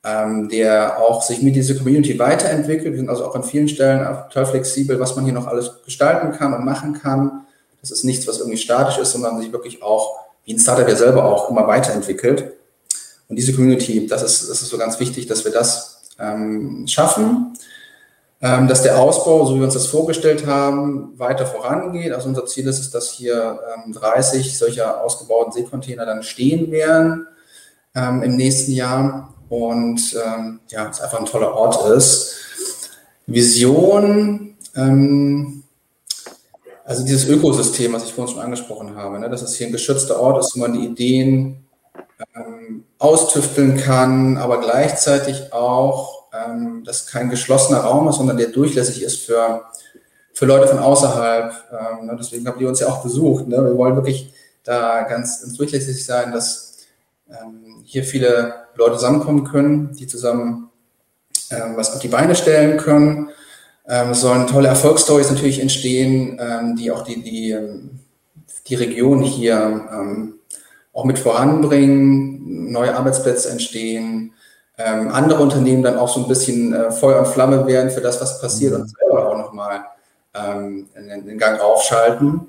ähm, 0.03 0.49
der 0.49 0.99
auch 0.99 1.21
sich 1.21 1.41
mit 1.41 1.55
dieser 1.55 1.75
Community 1.75 2.19
weiterentwickelt. 2.19 2.91
Wir 2.91 2.97
sind 2.97 3.09
also 3.09 3.25
auch 3.25 3.35
an 3.35 3.43
vielen 3.43 3.69
Stellen 3.69 4.05
total 4.29 4.45
flexibel, 4.45 4.99
was 4.99 5.15
man 5.15 5.23
hier 5.23 5.33
noch 5.33 5.47
alles 5.47 5.83
gestalten 5.85 6.33
kann 6.33 6.53
und 6.53 6.65
machen 6.65 6.93
kann. 6.93 7.45
Das 7.79 7.91
ist 7.91 8.03
nichts, 8.03 8.27
was 8.27 8.39
irgendwie 8.39 8.57
statisch 8.57 8.97
ist, 8.97 9.11
sondern 9.11 9.39
sich 9.41 9.51
wirklich 9.51 9.81
auch, 9.81 10.19
wie 10.45 10.53
ein 10.53 10.59
Startup 10.59 10.87
ja 10.87 10.95
selber 10.95 11.25
auch, 11.25 11.49
immer 11.49 11.67
weiterentwickelt. 11.67 12.53
Und 13.29 13.37
diese 13.37 13.53
Community, 13.53 14.05
das 14.07 14.23
ist, 14.23 14.49
das 14.49 14.61
ist 14.61 14.69
so 14.69 14.77
ganz 14.77 14.99
wichtig, 14.99 15.27
dass 15.27 15.45
wir 15.45 15.51
das 15.51 16.01
ähm, 16.19 16.85
schaffen. 16.87 17.57
ähm, 18.41 18.67
dass 18.67 18.83
der 18.83 18.99
Ausbau, 18.99 19.45
so 19.45 19.55
wie 19.55 19.59
wir 19.59 19.65
uns 19.65 19.73
das 19.73 19.87
vorgestellt 19.87 20.45
haben, 20.45 21.17
weiter 21.17 21.45
vorangeht. 21.45 22.11
Also 22.11 22.27
unser 22.27 22.45
Ziel 22.45 22.67
ist 22.67 22.79
es, 22.79 22.91
dass 22.91 23.09
hier 23.09 23.57
ähm, 23.85 23.93
30 23.93 24.57
solcher 24.57 25.01
ausgebauten 25.01 25.53
Seekontainer 25.53 26.05
dann 26.05 26.23
stehen 26.23 26.69
werden 26.69 27.25
ähm, 27.95 28.21
im 28.21 28.35
nächsten 28.35 28.73
Jahr 28.73 29.32
und 29.53 30.15
ähm, 30.25 30.61
ja, 30.69 30.89
es 30.89 30.99
einfach 30.99 31.19
ein 31.19 31.27
toller 31.27 31.53
Ort 31.53 31.87
ist. 31.95 32.35
Vision, 33.27 34.57
ähm, 34.75 35.63
also 36.83 37.05
dieses 37.05 37.29
Ökosystem, 37.29 37.93
was 37.93 38.05
ich 38.05 38.13
vorhin 38.13 38.33
schon 38.33 38.43
angesprochen 38.43 38.95
habe, 38.95 39.19
ne, 39.19 39.29
dass 39.29 39.43
es 39.43 39.55
hier 39.55 39.67
ein 39.67 39.71
geschützter 39.71 40.19
Ort 40.19 40.43
ist, 40.43 40.55
wo 40.55 40.59
man 40.61 40.73
die 40.73 40.85
Ideen 40.85 41.65
ähm, 42.35 42.85
austüfteln 42.97 43.77
kann, 43.77 44.37
aber 44.37 44.59
gleichzeitig 44.59 45.53
auch 45.53 46.29
ähm, 46.33 46.81
das 46.83 47.05
kein 47.05 47.29
geschlossener 47.29 47.81
Raum 47.81 48.07
ist, 48.07 48.15
sondern 48.15 48.37
der 48.37 48.47
durchlässig 48.47 49.03
ist 49.03 49.19
für, 49.21 49.65
für 50.33 50.45
Leute 50.47 50.67
von 50.67 50.79
außerhalb. 50.79 51.53
Ähm, 51.71 52.07
ne? 52.07 52.15
Deswegen 52.19 52.47
habt 52.47 52.59
ihr 52.59 52.67
uns 52.67 52.79
ja 52.79 52.87
auch 52.87 53.03
besucht. 53.03 53.47
Ne? 53.47 53.63
Wir 53.63 53.77
wollen 53.77 53.95
wirklich 53.95 54.33
da 54.63 55.03
ganz, 55.03 55.41
ganz 55.41 55.53
durchlässig 55.53 56.03
sein, 56.03 56.31
dass 56.31 56.77
ähm, 57.29 57.83
hier 57.83 58.03
viele 58.03 58.62
Leute 58.75 58.95
zusammenkommen 58.95 59.43
können, 59.43 59.93
die 59.93 60.07
zusammen 60.07 60.69
ähm, 61.49 61.75
was 61.75 61.93
auf 61.93 61.99
die 61.99 62.07
Beine 62.07 62.35
stellen 62.35 62.77
können. 62.77 63.29
Ähm, 63.87 64.11
es 64.11 64.21
sollen 64.21 64.47
tolle 64.47 64.69
Erfolgsstories 64.69 65.29
natürlich 65.29 65.59
entstehen, 65.59 66.39
ähm, 66.39 66.75
die 66.75 66.91
auch 66.91 67.03
die, 67.03 67.21
die, 67.21 67.51
ähm, 67.51 67.99
die 68.67 68.75
Region 68.75 69.21
hier 69.21 69.87
ähm, 69.91 70.35
auch 70.93 71.05
mit 71.05 71.19
voranbringen, 71.19 72.71
neue 72.71 72.95
Arbeitsplätze 72.95 73.49
entstehen, 73.49 74.33
ähm, 74.77 75.09
andere 75.09 75.41
Unternehmen 75.43 75.83
dann 75.83 75.97
auch 75.97 76.09
so 76.09 76.21
ein 76.21 76.27
bisschen 76.27 76.73
äh, 76.73 76.91
Feuer 76.91 77.19
und 77.19 77.27
Flamme 77.27 77.67
werden 77.67 77.91
für 77.91 78.01
das, 78.01 78.21
was 78.21 78.41
passiert 78.41 78.73
mhm. 78.73 78.81
und 78.81 78.89
selber 78.89 79.29
auch 79.29 79.37
nochmal 79.37 79.83
ähm, 80.33 80.87
in 80.95 81.25
den 81.25 81.37
Gang 81.37 81.59
aufschalten. 81.59 82.47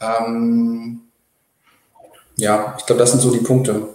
Ähm, 0.00 1.00
ja, 2.36 2.74
ich 2.78 2.86
glaube, 2.86 2.98
das 2.98 3.12
sind 3.12 3.20
so 3.20 3.30
die 3.30 3.44
Punkte. 3.44 3.94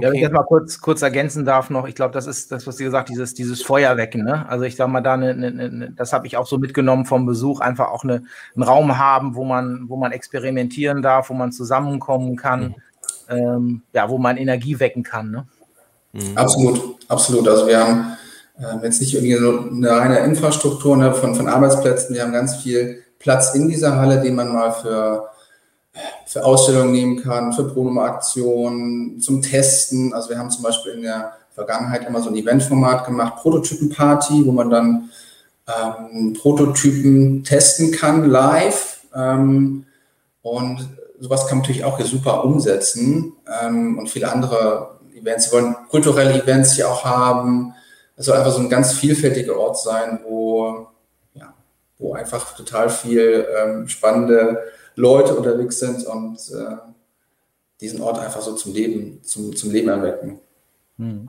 Ja, 0.00 0.08
wenn 0.08 0.16
ich 0.16 0.22
jetzt 0.22 0.32
mal 0.32 0.42
kurz, 0.42 0.80
kurz 0.80 1.02
ergänzen 1.02 1.44
darf 1.44 1.70
noch, 1.70 1.86
ich 1.86 1.94
glaube, 1.94 2.12
das 2.12 2.26
ist 2.26 2.50
das, 2.50 2.66
was 2.66 2.78
Sie 2.78 2.84
gesagt 2.84 3.08
dieses, 3.10 3.32
dieses 3.32 3.62
Feuerwecken. 3.62 4.24
Ne? 4.24 4.44
Also 4.48 4.64
ich 4.64 4.74
sage 4.74 4.90
mal, 4.90 5.00
da 5.00 5.14
eine, 5.14 5.30
eine, 5.30 5.46
eine 5.46 5.90
das 5.92 6.12
habe 6.12 6.26
ich 6.26 6.36
auch 6.36 6.48
so 6.48 6.58
mitgenommen 6.58 7.04
vom 7.04 7.26
Besuch, 7.26 7.60
einfach 7.60 7.90
auch 7.90 8.02
eine, 8.02 8.24
einen 8.56 8.64
Raum 8.64 8.98
haben, 8.98 9.36
wo 9.36 9.44
man, 9.44 9.88
wo 9.88 9.96
man 9.96 10.10
experimentieren 10.10 11.00
darf, 11.00 11.30
wo 11.30 11.34
man 11.34 11.52
zusammenkommen 11.52 12.34
kann, 12.34 12.74
mhm. 13.30 13.36
ähm, 13.36 13.82
ja, 13.92 14.08
wo 14.08 14.18
man 14.18 14.36
Energie 14.36 14.80
wecken 14.80 15.04
kann. 15.04 15.30
Ne? 15.30 15.46
Mhm. 16.12 16.36
Absolut, 16.36 16.96
absolut. 17.06 17.46
Also 17.46 17.68
wir 17.68 17.78
haben 17.78 18.16
äh, 18.58 18.84
jetzt 18.84 19.00
nicht 19.00 19.14
irgendwie 19.14 19.36
so 19.36 19.60
eine 19.70 19.90
reine 19.90 20.18
Infrastruktur 20.20 20.96
ne, 20.96 21.14
von, 21.14 21.36
von 21.36 21.46
Arbeitsplätzen, 21.46 22.16
wir 22.16 22.22
haben 22.22 22.32
ganz 22.32 22.56
viel 22.56 23.04
Platz 23.20 23.54
in 23.54 23.68
dieser 23.68 23.96
Halle, 23.96 24.20
den 24.20 24.34
man 24.34 24.52
mal 24.52 24.72
für, 24.72 25.28
für 26.26 26.44
Ausstellungen 26.44 26.92
nehmen 26.92 27.22
kann, 27.22 27.52
für 27.52 27.64
Pronomaktionen, 27.64 29.20
zum 29.20 29.42
Testen. 29.42 30.12
Also 30.12 30.30
wir 30.30 30.38
haben 30.38 30.50
zum 30.50 30.62
Beispiel 30.62 30.92
in 30.92 31.02
der 31.02 31.32
Vergangenheit 31.54 32.06
immer 32.06 32.20
so 32.20 32.30
ein 32.30 32.36
Eventformat 32.36 33.06
gemacht, 33.06 33.36
Prototypenparty, 33.36 34.44
wo 34.44 34.52
man 34.52 34.70
dann 34.70 35.10
ähm, 35.68 36.34
Prototypen 36.34 37.44
testen 37.44 37.92
kann 37.92 38.28
live. 38.28 39.00
Ähm, 39.14 39.86
und 40.42 40.88
sowas 41.20 41.46
kann 41.46 41.58
man 41.58 41.62
natürlich 41.62 41.84
auch 41.84 41.96
hier 41.96 42.06
super 42.06 42.44
umsetzen 42.44 43.34
ähm, 43.62 43.98
und 43.98 44.10
viele 44.10 44.30
andere 44.30 44.98
Events, 45.14 45.46
sie 45.46 45.52
wollen 45.52 45.76
kulturelle 45.88 46.42
Events 46.42 46.72
hier 46.74 46.88
auch 46.90 47.04
haben. 47.04 47.74
Es 48.16 48.26
soll 48.26 48.36
einfach 48.36 48.52
so 48.52 48.60
ein 48.60 48.68
ganz 48.68 48.92
vielfältiger 48.92 49.56
Ort 49.56 49.80
sein, 49.80 50.20
wo, 50.26 50.88
ja, 51.34 51.54
wo 51.98 52.14
einfach 52.14 52.56
total 52.56 52.90
viel 52.90 53.46
ähm, 53.56 53.88
spannende 53.88 54.58
Leute 54.96 55.34
unterwegs 55.34 55.78
sind 55.78 56.04
und 56.06 56.38
äh, 56.50 56.76
diesen 57.80 58.00
Ort 58.00 58.18
einfach 58.18 58.40
so 58.40 58.54
zum 58.54 58.72
Leben, 58.72 59.20
zum, 59.22 59.54
zum 59.54 59.70
Leben 59.70 59.88
erwecken. 59.88 60.40
Hm. 60.98 61.28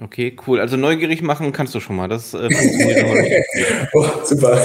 Okay, 0.00 0.36
cool. 0.46 0.60
Also 0.60 0.76
neugierig 0.76 1.22
machen 1.22 1.52
kannst 1.52 1.74
du 1.74 1.80
schon 1.80 1.96
mal. 1.96 2.08
Das 2.08 2.32
äh, 2.32 2.48
funktioniert 2.50 3.44
oh, 3.94 4.06
super. 4.24 4.60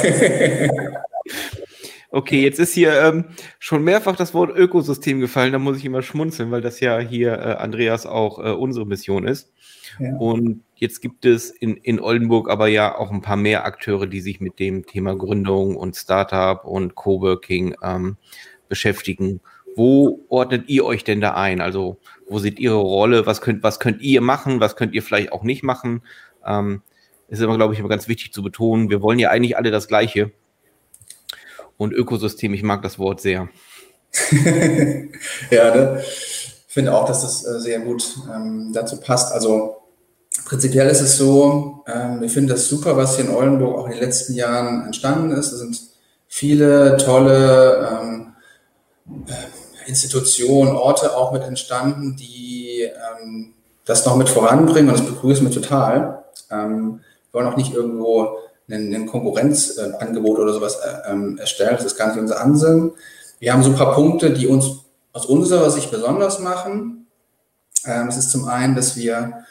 Okay, 2.16 2.44
jetzt 2.44 2.60
ist 2.60 2.76
hier 2.76 2.94
ähm, 3.02 3.26
schon 3.58 3.84
mehrfach 3.84 4.16
das 4.16 4.36
Wort 4.36 4.56
Ökosystem 4.56 5.20
gefallen. 5.20 5.52
Da 5.52 5.58
muss 5.58 5.78
ich 5.78 5.86
immer 5.86 6.04
schmunzeln, 6.04 6.52
weil 6.52 6.62
das 6.62 6.80
ja 6.80 7.00
hier, 7.00 7.34
äh, 7.34 7.56
Andreas, 7.56 8.06
auch 8.06 8.38
äh, 8.38 8.52
unsere 8.52 8.86
Mission 8.86 9.26
ist. 9.26 9.52
Ja. 9.98 10.16
Und 10.18 10.62
jetzt 10.76 11.02
gibt 11.02 11.26
es 11.26 11.50
in, 11.50 11.76
in 11.76 12.00
Oldenburg 12.00 12.52
aber 12.52 12.68
ja 12.68 12.96
auch 12.96 13.10
ein 13.10 13.24
paar 13.24 13.36
mehr 13.36 13.66
Akteure, 13.66 14.06
die 14.06 14.22
sich 14.22 14.40
mit 14.42 14.60
dem 14.60 14.86
Thema 14.86 15.16
Gründung 15.16 15.76
und 15.76 15.96
Startup 15.96 16.64
und 16.64 16.94
Coworking 16.94 17.74
ähm, 17.82 18.18
beschäftigen. 18.70 19.42
Wo 19.76 20.24
ordnet 20.30 20.70
ihr 20.70 20.86
euch 20.86 21.04
denn 21.04 21.20
da 21.20 21.34
ein? 21.34 21.62
Also, 21.62 21.98
wo 22.30 22.38
seht 22.38 22.60
ihre 22.60 22.76
Rolle? 22.76 23.26
Was 23.26 23.42
könnt, 23.42 23.64
was 23.64 23.80
könnt 23.80 24.04
ihr 24.04 24.22
machen? 24.22 24.60
Was 24.60 24.76
könnt 24.76 24.94
ihr 24.94 25.02
vielleicht 25.02 25.32
auch 25.32 25.42
nicht 25.42 25.64
machen? 25.64 26.04
Ähm, 26.46 26.84
ist 27.28 27.42
immer, 27.42 27.58
glaube 27.58 27.74
ich, 27.74 27.80
immer 27.80 27.90
ganz 27.90 28.08
wichtig 28.08 28.34
zu 28.34 28.44
betonen. 28.44 28.92
Wir 28.92 29.02
wollen 29.02 29.18
ja 29.18 29.32
eigentlich 29.32 29.58
alle 29.58 29.72
das 29.72 29.88
Gleiche 29.88 30.32
und 31.78 31.94
Ökosystem. 31.94 32.54
Ich 32.54 32.64
mag 32.64 32.82
das 32.82 33.00
Wort 33.00 33.22
sehr. 33.22 33.50
ja, 35.52 35.76
ne? 35.76 36.02
ich 36.02 36.54
finde 36.68 36.94
auch, 36.94 37.06
dass 37.06 37.22
das 37.22 37.46
äh, 37.46 37.60
sehr 37.60 37.80
gut 37.80 38.18
ähm, 38.34 38.72
dazu 38.74 39.00
passt. 39.00 39.32
Also 39.34 39.78
prinzipiell 40.46 40.88
ist 40.88 41.02
es 41.02 41.18
so, 41.18 41.84
ähm, 41.88 42.22
wir 42.22 42.30
finden 42.30 42.50
das 42.50 42.68
super, 42.68 42.98
was 42.98 43.16
hier 43.16 43.26
in 43.26 43.32
Oldenburg 43.32 43.78
auch 43.78 43.86
in 43.86 43.94
den 43.94 44.02
letzten 44.02 44.34
Jahren 44.34 44.86
entstanden 44.86 45.32
ist. 45.32 45.52
Es 45.52 45.60
sind 45.60 45.80
viele 46.28 46.98
tolle 46.98 47.90
ähm, 47.92 48.34
äh, 49.28 49.90
Institutionen, 49.90 50.76
Orte 50.76 51.16
auch 51.16 51.32
mit 51.32 51.44
entstanden, 51.44 52.16
die 52.16 52.82
ähm, 52.82 53.54
das 53.86 54.06
noch 54.06 54.16
mit 54.16 54.30
voranbringen 54.30 54.90
und 54.90 55.00
das 55.00 55.06
begrüßen 55.06 55.46
wir 55.46 55.54
total. 55.54 56.24
Ähm, 56.50 57.02
wir 57.32 57.40
wollen 57.40 57.48
auch 57.48 57.58
nicht 57.58 57.74
irgendwo 57.74 58.38
ein, 58.70 58.94
ein 58.94 59.06
Konkurrenzangebot 59.06 60.40
oder 60.40 60.54
sowas 60.54 60.78
äh, 60.78 61.12
ähm, 61.12 61.38
erstellen. 61.38 61.76
Das 61.76 61.86
ist 61.86 61.98
gar 61.98 62.08
nicht 62.08 62.20
unser 62.20 62.42
Ansinnen. 62.42 62.92
Wir 63.40 63.54
haben 63.54 63.64
so 63.64 63.70
ein 63.70 63.76
paar 63.76 63.94
Punkte, 63.94 64.32
die 64.32 64.48
uns 64.48 64.84
aus 65.12 65.26
unserer 65.26 65.70
Sicht 65.70 65.92
besonders 65.92 66.40
machen. 66.40 67.08
Ähm, 67.86 68.08
es 68.08 68.18
ist 68.18 68.32
zum 68.32 68.48
einen, 68.48 68.76
dass 68.76 68.96
wir 68.96 69.44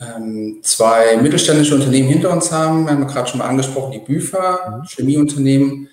ähm, 0.00 0.60
zwei 0.62 1.16
mittelständische 1.16 1.74
Unternehmen 1.74 2.08
hinter 2.08 2.30
uns 2.30 2.50
haben. 2.50 2.84
Wir 2.84 2.92
haben 2.92 3.06
gerade 3.06 3.28
schon 3.28 3.38
mal 3.38 3.48
angesprochen, 3.48 3.92
die 3.92 3.98
Büfer, 3.98 4.80
mhm. 4.82 4.88
Chemieunternehmen, 4.88 5.88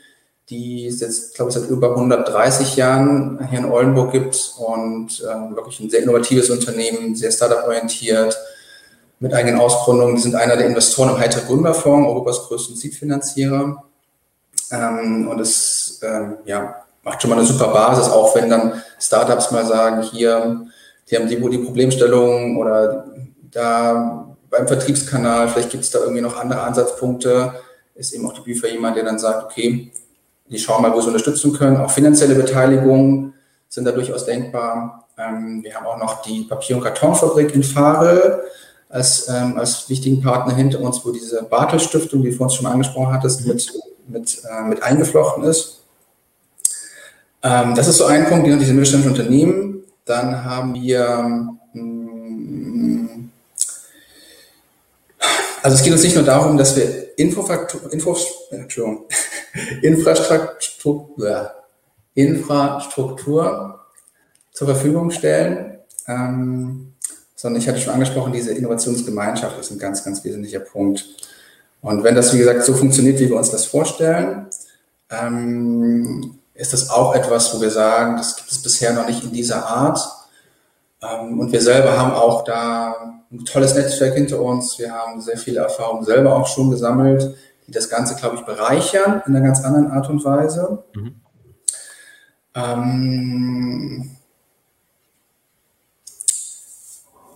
die 0.50 0.88
es 0.88 1.00
jetzt, 1.00 1.36
glaube 1.36 1.52
ich, 1.52 1.58
seit 1.58 1.70
über 1.70 1.92
130 1.92 2.76
Jahren 2.76 3.48
hier 3.50 3.60
in 3.60 3.66
Oldenburg 3.66 4.12
gibt 4.12 4.54
und 4.58 5.24
ähm, 5.32 5.56
wirklich 5.56 5.80
ein 5.80 5.90
sehr 5.90 6.02
innovatives 6.02 6.50
Unternehmen, 6.50 7.16
sehr 7.16 7.32
startup-orientiert, 7.32 8.36
mit 9.20 9.34
eigenen 9.34 9.60
Ausgründungen. 9.60 10.16
Die 10.16 10.22
sind 10.22 10.36
einer 10.36 10.56
der 10.56 10.68
Investoren 10.68 11.10
im 11.10 11.20
Hightech 11.20 11.46
Gründerfonds, 11.46 12.08
Europas 12.08 12.48
größten 12.48 12.76
Seed-Finanzierer. 12.76 13.84
Ähm, 14.72 15.28
und 15.28 15.40
es 15.40 16.00
ähm, 16.04 16.38
ja, 16.46 16.84
macht 17.04 17.22
schon 17.22 17.30
mal 17.30 17.38
eine 17.38 17.46
super 17.46 17.68
Basis, 17.70 18.10
auch 18.10 18.36
wenn 18.36 18.50
dann 18.50 18.82
Startups 19.00 19.52
mal 19.52 19.66
sagen, 19.66 20.04
hier, 20.04 20.68
die 21.10 21.16
haben 21.16 21.28
die, 21.28 21.36
die 21.36 21.58
Problemstellungen 21.58 22.58
oder 22.58 23.06
da 23.52 24.36
beim 24.50 24.68
Vertriebskanal, 24.68 25.50
vielleicht 25.50 25.72
gibt 25.72 25.84
es 25.84 25.92
da 25.92 26.00
irgendwie 26.00 26.22
noch 26.22 26.40
andere 26.40 26.62
Ansatzpunkte, 26.62 27.54
ist 27.96 28.14
eben 28.14 28.28
auch 28.28 28.34
die 28.34 28.42
Büfer 28.42 28.70
jemand, 28.70 28.96
der 28.96 29.04
dann 29.04 29.20
sagt, 29.20 29.44
okay, 29.44 29.92
die 30.50 30.58
schauen 30.58 30.82
mal, 30.82 30.94
wo 30.94 31.02
sie 31.02 31.08
unterstützen 31.08 31.54
können. 31.54 31.78
Auch 31.78 31.92
finanzielle 31.92 32.36
Beteiligungen 32.36 33.34
sind 33.68 33.86
da 33.86 33.92
durchaus 33.92 34.26
denkbar. 34.26 35.08
Ähm, 35.18 35.62
wir 35.64 35.76
haben 35.76 35.86
auch 35.86 35.98
noch 35.98 36.22
die 36.22 36.44
Papier- 36.44 36.78
und 36.78 36.84
Kartonfabrik 36.84 37.54
in 37.54 37.64
Fahre, 37.64 38.44
als, 38.90 39.30
ähm, 39.30 39.58
als 39.58 39.88
wichtigen 39.90 40.22
Partner 40.22 40.56
hinter 40.56 40.82
uns, 40.82 41.06
wo 41.06 41.12
diese 41.12 41.44
Bartel-Stiftung, 41.44 42.24
die 42.24 42.32
du 42.32 42.36
vorhin 42.36 42.58
schon 42.58 42.66
angesprochen 42.66 43.14
hattest, 43.14 43.46
mit, 43.46 43.72
mit, 44.08 44.42
äh, 44.50 44.64
mit 44.68 44.82
eingeflochten 44.82 45.44
ist. 45.44 45.84
Ähm, 47.44 47.76
das 47.76 47.88
ist 47.88 47.98
so 47.98 48.06
ein 48.06 48.28
Punkt, 48.28 48.48
diese 48.48 48.74
mittelständischen 48.74 49.12
Unternehmen. 49.12 49.84
Dann 50.06 50.44
haben 50.44 50.74
wir, 50.74 51.56
ähm, 51.76 53.32
also 55.62 55.78
es 55.78 55.84
geht 55.84 55.94
uns 55.94 56.04
nicht 56.04 56.16
nur 56.16 56.26
darum, 56.26 56.58
dass 56.58 56.76
wir 56.76 57.18
Infofaktur, 57.18 57.94
Info, 57.94 58.18
Infrastruktur, 59.84 61.52
Infrastruktur 62.16 63.80
zur 64.52 64.68
Verfügung 64.68 65.12
stellen. 65.12 65.78
Ähm, 66.08 66.89
sondern 67.40 67.62
ich 67.62 67.70
hatte 67.70 67.80
schon 67.80 67.94
angesprochen, 67.94 68.34
diese 68.34 68.52
Innovationsgemeinschaft 68.52 69.58
ist 69.58 69.72
ein 69.72 69.80
ganz, 69.80 70.04
ganz 70.04 70.26
wesentlicher 70.26 70.60
Punkt. 70.60 71.06
Und 71.80 72.04
wenn 72.04 72.14
das, 72.14 72.34
wie 72.34 72.40
gesagt, 72.40 72.66
so 72.66 72.74
funktioniert, 72.74 73.18
wie 73.18 73.30
wir 73.30 73.38
uns 73.38 73.50
das 73.50 73.66
vorstellen, 73.66 74.48
ähm, 75.10 76.38
ist 76.54 76.74
das 76.74 76.90
auch 76.90 77.16
etwas, 77.16 77.56
wo 77.56 77.62
wir 77.62 77.70
sagen, 77.70 78.18
das 78.18 78.36
gibt 78.36 78.52
es 78.52 78.62
bisher 78.62 78.92
noch 78.92 79.08
nicht 79.08 79.24
in 79.24 79.32
dieser 79.32 79.66
Art. 79.66 80.02
Ähm, 81.02 81.40
und 81.40 81.54
wir 81.54 81.62
selber 81.62 81.98
haben 81.98 82.12
auch 82.12 82.44
da 82.44 83.22
ein 83.32 83.46
tolles 83.46 83.74
Netzwerk 83.74 84.16
hinter 84.16 84.42
uns. 84.42 84.78
Wir 84.78 84.92
haben 84.92 85.22
sehr 85.22 85.38
viele 85.38 85.62
Erfahrungen 85.62 86.04
selber 86.04 86.36
auch 86.36 86.48
schon 86.48 86.70
gesammelt, 86.70 87.38
die 87.66 87.72
das 87.72 87.90
Ganze, 87.90 88.16
glaube 88.16 88.36
ich, 88.36 88.42
bereichern 88.42 89.24
in 89.26 89.34
einer 89.34 89.46
ganz 89.46 89.64
anderen 89.64 89.92
Art 89.92 90.10
und 90.10 90.26
Weise. 90.26 90.84
Mhm. 90.94 91.16
Ähm, 92.54 94.19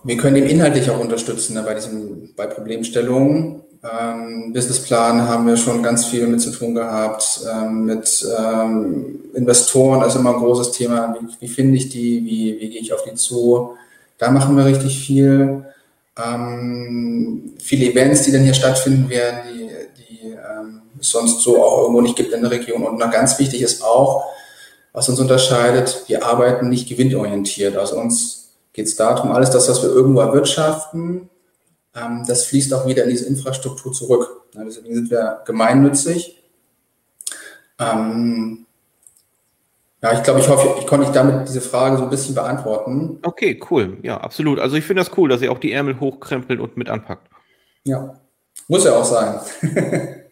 wir 0.04 0.16
können 0.18 0.36
eben 0.36 0.46
inhaltlich 0.46 0.90
auch 0.90 1.00
unterstützen 1.00 1.54
ne, 1.54 1.62
bei, 1.62 1.74
diesem, 1.74 2.34
bei 2.36 2.46
Problemstellungen. 2.46 3.62
Ähm, 3.82 4.52
Businessplan 4.52 5.26
haben 5.28 5.46
wir 5.46 5.56
schon 5.56 5.82
ganz 5.82 6.06
viel 6.06 6.26
mit 6.26 6.40
zu 6.40 6.50
tun 6.50 6.74
gehabt. 6.74 7.40
Ähm, 7.50 7.86
mit 7.86 8.26
ähm, 8.38 9.20
Investoren 9.34 10.06
ist 10.06 10.14
immer 10.14 10.34
ein 10.34 10.40
großes 10.40 10.72
Thema. 10.72 11.16
Wie, 11.18 11.26
wie 11.40 11.48
finde 11.48 11.76
ich 11.76 11.88
die? 11.88 12.24
Wie, 12.24 12.60
wie 12.60 12.70
gehe 12.70 12.80
ich 12.80 12.92
auf 12.92 13.02
die 13.02 13.14
zu? 13.14 13.76
Da 14.18 14.30
machen 14.30 14.56
wir 14.56 14.66
richtig 14.66 14.98
viel. 14.98 15.64
Ähm, 16.22 17.54
viele 17.58 17.90
Events, 17.90 18.22
die 18.22 18.32
dann 18.32 18.42
hier 18.42 18.54
stattfinden 18.54 19.08
werden, 19.08 19.38
die, 19.52 19.68
die 20.02 20.30
ähm, 20.30 20.82
es 21.00 21.10
sonst 21.10 21.40
so 21.40 21.62
auch 21.62 21.82
irgendwo 21.82 22.02
nicht 22.02 22.16
gibt 22.16 22.32
in 22.32 22.42
der 22.42 22.50
Region. 22.50 22.84
Und 22.84 22.98
noch 22.98 23.10
ganz 23.10 23.38
wichtig 23.38 23.62
ist 23.62 23.82
auch, 23.82 24.24
was 24.92 25.08
uns 25.08 25.18
unterscheidet, 25.18 26.04
wir 26.06 26.24
arbeiten 26.24 26.68
nicht 26.68 26.88
gewinnorientiert. 26.88 27.76
Also 27.76 27.98
uns 27.98 28.43
geht 28.74 28.86
es 28.86 28.96
darum, 28.96 29.32
alles 29.32 29.50
das, 29.50 29.68
was 29.68 29.82
wir 29.82 29.88
irgendwo 29.88 30.20
erwirtschaften, 30.20 31.30
ähm, 31.94 32.24
das 32.26 32.44
fließt 32.46 32.74
auch 32.74 32.86
wieder 32.86 33.04
in 33.04 33.10
diese 33.10 33.26
Infrastruktur 33.26 33.92
zurück. 33.92 34.42
Ja, 34.52 34.64
deswegen 34.64 34.94
sind 34.94 35.10
wir 35.10 35.42
gemeinnützig. 35.46 36.42
Ähm, 37.78 38.66
ja, 40.02 40.12
ich 40.12 40.22
glaube, 40.22 40.40
ich 40.40 40.48
hoffe, 40.48 40.76
ich 40.80 40.86
konnte 40.86 41.10
damit 41.12 41.48
diese 41.48 41.60
Frage 41.60 41.96
so 41.96 42.02
ein 42.02 42.10
bisschen 42.10 42.34
beantworten. 42.34 43.20
Okay, 43.22 43.60
cool. 43.70 43.98
Ja, 44.02 44.18
absolut. 44.18 44.58
Also 44.58 44.76
ich 44.76 44.84
finde 44.84 45.02
das 45.02 45.16
cool, 45.16 45.28
dass 45.28 45.40
ihr 45.40 45.50
auch 45.50 45.58
die 45.58 45.72
Ärmel 45.72 46.00
hochkrempelt 46.00 46.60
und 46.60 46.76
mit 46.76 46.90
anpackt. 46.90 47.30
Ja, 47.84 48.20
muss 48.66 48.84
ja 48.84 48.92
auch 48.96 49.04
sein. 49.04 49.38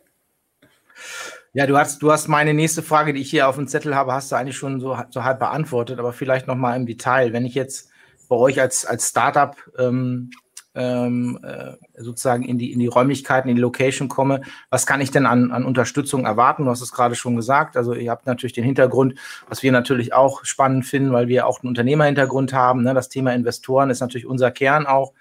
ja, 1.52 1.66
du 1.66 1.78
hast, 1.78 2.02
du 2.02 2.11
hast 2.11 2.28
meine 2.28 2.54
nächste 2.54 2.82
Frage, 2.82 3.12
die 3.12 3.20
ich 3.20 3.30
hier 3.30 3.49
auf 3.49 3.54
dem 3.54 3.68
Zettel 3.68 3.94
habe, 3.94 4.12
hast 4.12 4.32
du 4.32 4.37
eigentlich 4.37 4.56
schon 4.56 4.80
so, 4.80 4.99
so 5.11 5.22
halb 5.22 5.38
beantwortet, 5.38 6.00
aber 6.00 6.12
vielleicht 6.12 6.49
nochmal 6.49 6.76
im 6.76 6.87
Detail. 6.87 7.32
Wenn 7.32 7.46
ich 7.46 7.54
jetzt 7.54 7.91
bei 8.33 8.39
euch 8.39 8.59
als, 8.62 8.87
als 8.87 9.11
Startup 9.11 9.55
ähm, 9.79 10.31
ähm, 10.75 11.39
äh, 11.43 11.75
sozusagen 12.03 12.45
in 12.45 12.57
die, 12.57 12.73
in 12.73 12.79
die 12.79 12.87
Räumlichkeiten, 12.87 13.51
in 13.51 13.57
die 13.57 13.61
Location 13.61 14.09
komme, 14.09 14.41
was 14.71 14.87
kann 14.87 15.03
ich 15.03 15.11
denn 15.11 15.27
an, 15.27 15.51
an 15.51 15.67
Unterstützung 15.67 16.25
erwarten? 16.25 16.65
Du 16.65 16.71
hast 16.71 16.81
es 16.81 16.93
gerade 16.93 17.15
schon 17.15 17.37
gesagt. 17.37 17.77
Also 17.77 17.93
ihr 17.93 18.11
habt 18.11 18.25
natürlich 18.25 18.55
den 18.55 18.65
Hintergrund, 18.65 19.19
was 19.51 19.62
wir 19.62 19.71
natürlich 19.71 20.15
auch 20.15 20.47
spannend 20.47 20.87
finden, 20.87 21.12
weil 21.12 21.29
wir 21.29 21.47
auch 21.47 21.61
einen 21.61 21.69
Unternehmerhintergrund 21.69 22.55
haben. 22.55 22.83
Ne? 22.85 22.95
Das 22.95 23.11
Thema 23.11 23.35
Investoren 23.35 23.91
ist 23.91 24.01
natürlich 24.01 24.27
unser 24.27 24.51
Kern 24.51 24.87
auch, 24.87 25.12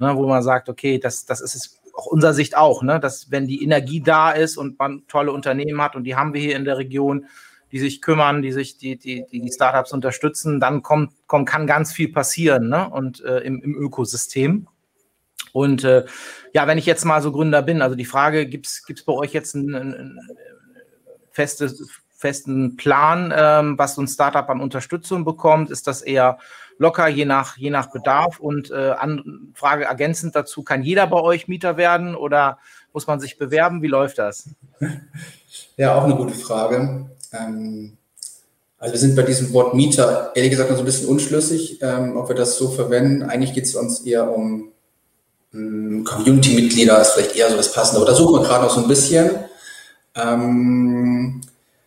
ne? 0.00 0.16
wo 0.16 0.26
man 0.26 0.42
sagt, 0.42 0.68
okay, 0.68 0.98
das, 0.98 1.24
das 1.24 1.40
ist 1.40 1.54
es 1.54 1.80
auch 1.94 2.06
unserer 2.06 2.34
Sicht 2.34 2.56
auch, 2.56 2.82
ne? 2.82 2.98
dass 2.98 3.30
wenn 3.30 3.46
die 3.46 3.62
Energie 3.62 4.00
da 4.00 4.32
ist 4.32 4.56
und 4.56 4.76
man 4.76 5.04
tolle 5.06 5.30
Unternehmen 5.30 5.80
hat 5.80 5.94
und 5.94 6.02
die 6.02 6.16
haben 6.16 6.34
wir 6.34 6.40
hier 6.40 6.56
in 6.56 6.64
der 6.64 6.78
Region, 6.78 7.26
die 7.72 7.78
sich 7.78 8.00
kümmern, 8.00 8.42
die 8.42 8.52
sich 8.52 8.78
die, 8.78 8.96
die, 8.96 9.26
die 9.30 9.52
Startups 9.52 9.92
unterstützen, 9.92 10.60
dann 10.60 10.82
kommt, 10.82 11.12
kommt, 11.26 11.48
kann 11.48 11.66
ganz 11.66 11.92
viel 11.92 12.12
passieren 12.12 12.68
ne? 12.68 12.88
und 12.88 13.24
äh, 13.24 13.38
im, 13.38 13.62
im 13.62 13.74
Ökosystem. 13.74 14.68
Und 15.52 15.84
äh, 15.84 16.04
ja, 16.52 16.66
wenn 16.66 16.78
ich 16.78 16.86
jetzt 16.86 17.04
mal 17.04 17.22
so 17.22 17.32
Gründer 17.32 17.62
bin, 17.62 17.82
also 17.82 17.96
die 17.96 18.04
Frage, 18.04 18.46
gibt 18.46 18.66
es 18.66 19.04
bei 19.04 19.12
euch 19.12 19.32
jetzt 19.32 19.54
einen, 19.54 19.74
einen 19.74 20.20
festes, 21.30 22.02
festen 22.16 22.76
Plan, 22.76 23.32
ähm, 23.36 23.78
was 23.78 23.94
so 23.94 24.02
ein 24.02 24.08
Startup 24.08 24.48
an 24.48 24.60
Unterstützung 24.60 25.24
bekommt? 25.24 25.70
Ist 25.70 25.86
das 25.86 26.02
eher 26.02 26.38
locker, 26.78 27.08
je 27.08 27.24
nach, 27.24 27.56
je 27.56 27.70
nach 27.70 27.90
Bedarf? 27.90 28.40
Und 28.40 28.70
äh, 28.70 28.90
an, 28.90 29.52
Frage 29.54 29.84
ergänzend 29.84 30.34
dazu, 30.34 30.62
kann 30.62 30.82
jeder 30.82 31.06
bei 31.06 31.20
euch 31.20 31.48
Mieter 31.48 31.76
werden 31.76 32.14
oder 32.14 32.58
muss 32.92 33.06
man 33.06 33.20
sich 33.20 33.38
bewerben? 33.38 33.82
Wie 33.82 33.88
läuft 33.88 34.18
das? 34.18 34.48
Ja, 35.76 35.94
auch 35.94 36.04
eine 36.04 36.16
gute 36.16 36.34
Frage. 36.34 37.10
Ähm, 37.38 37.96
also 38.78 38.92
wir 38.92 39.00
sind 39.00 39.16
bei 39.16 39.22
diesem 39.22 39.52
Wort 39.52 39.74
Mieter 39.74 40.32
ehrlich 40.34 40.50
gesagt 40.50 40.70
noch 40.70 40.76
so 40.76 40.82
ein 40.82 40.86
bisschen 40.86 41.08
unschlüssig, 41.08 41.80
ähm, 41.82 42.16
ob 42.16 42.28
wir 42.28 42.36
das 42.36 42.56
so 42.56 42.68
verwenden. 42.68 43.22
Eigentlich 43.22 43.54
geht 43.54 43.64
es 43.64 43.74
uns 43.74 44.00
eher 44.00 44.34
um 44.34 44.72
Community-Mitglieder 45.52 47.00
ist 47.00 47.12
vielleicht 47.12 47.36
eher 47.36 47.48
so 47.48 47.56
das 47.56 47.72
Passende, 47.72 48.02
aber 48.02 48.10
da 48.10 48.16
suchen 48.16 48.40
wir 48.40 48.46
gerade 48.46 48.64
noch 48.64 48.74
so 48.74 48.82
ein 48.82 48.88
bisschen. 48.88 49.30
Ähm, 50.14 51.40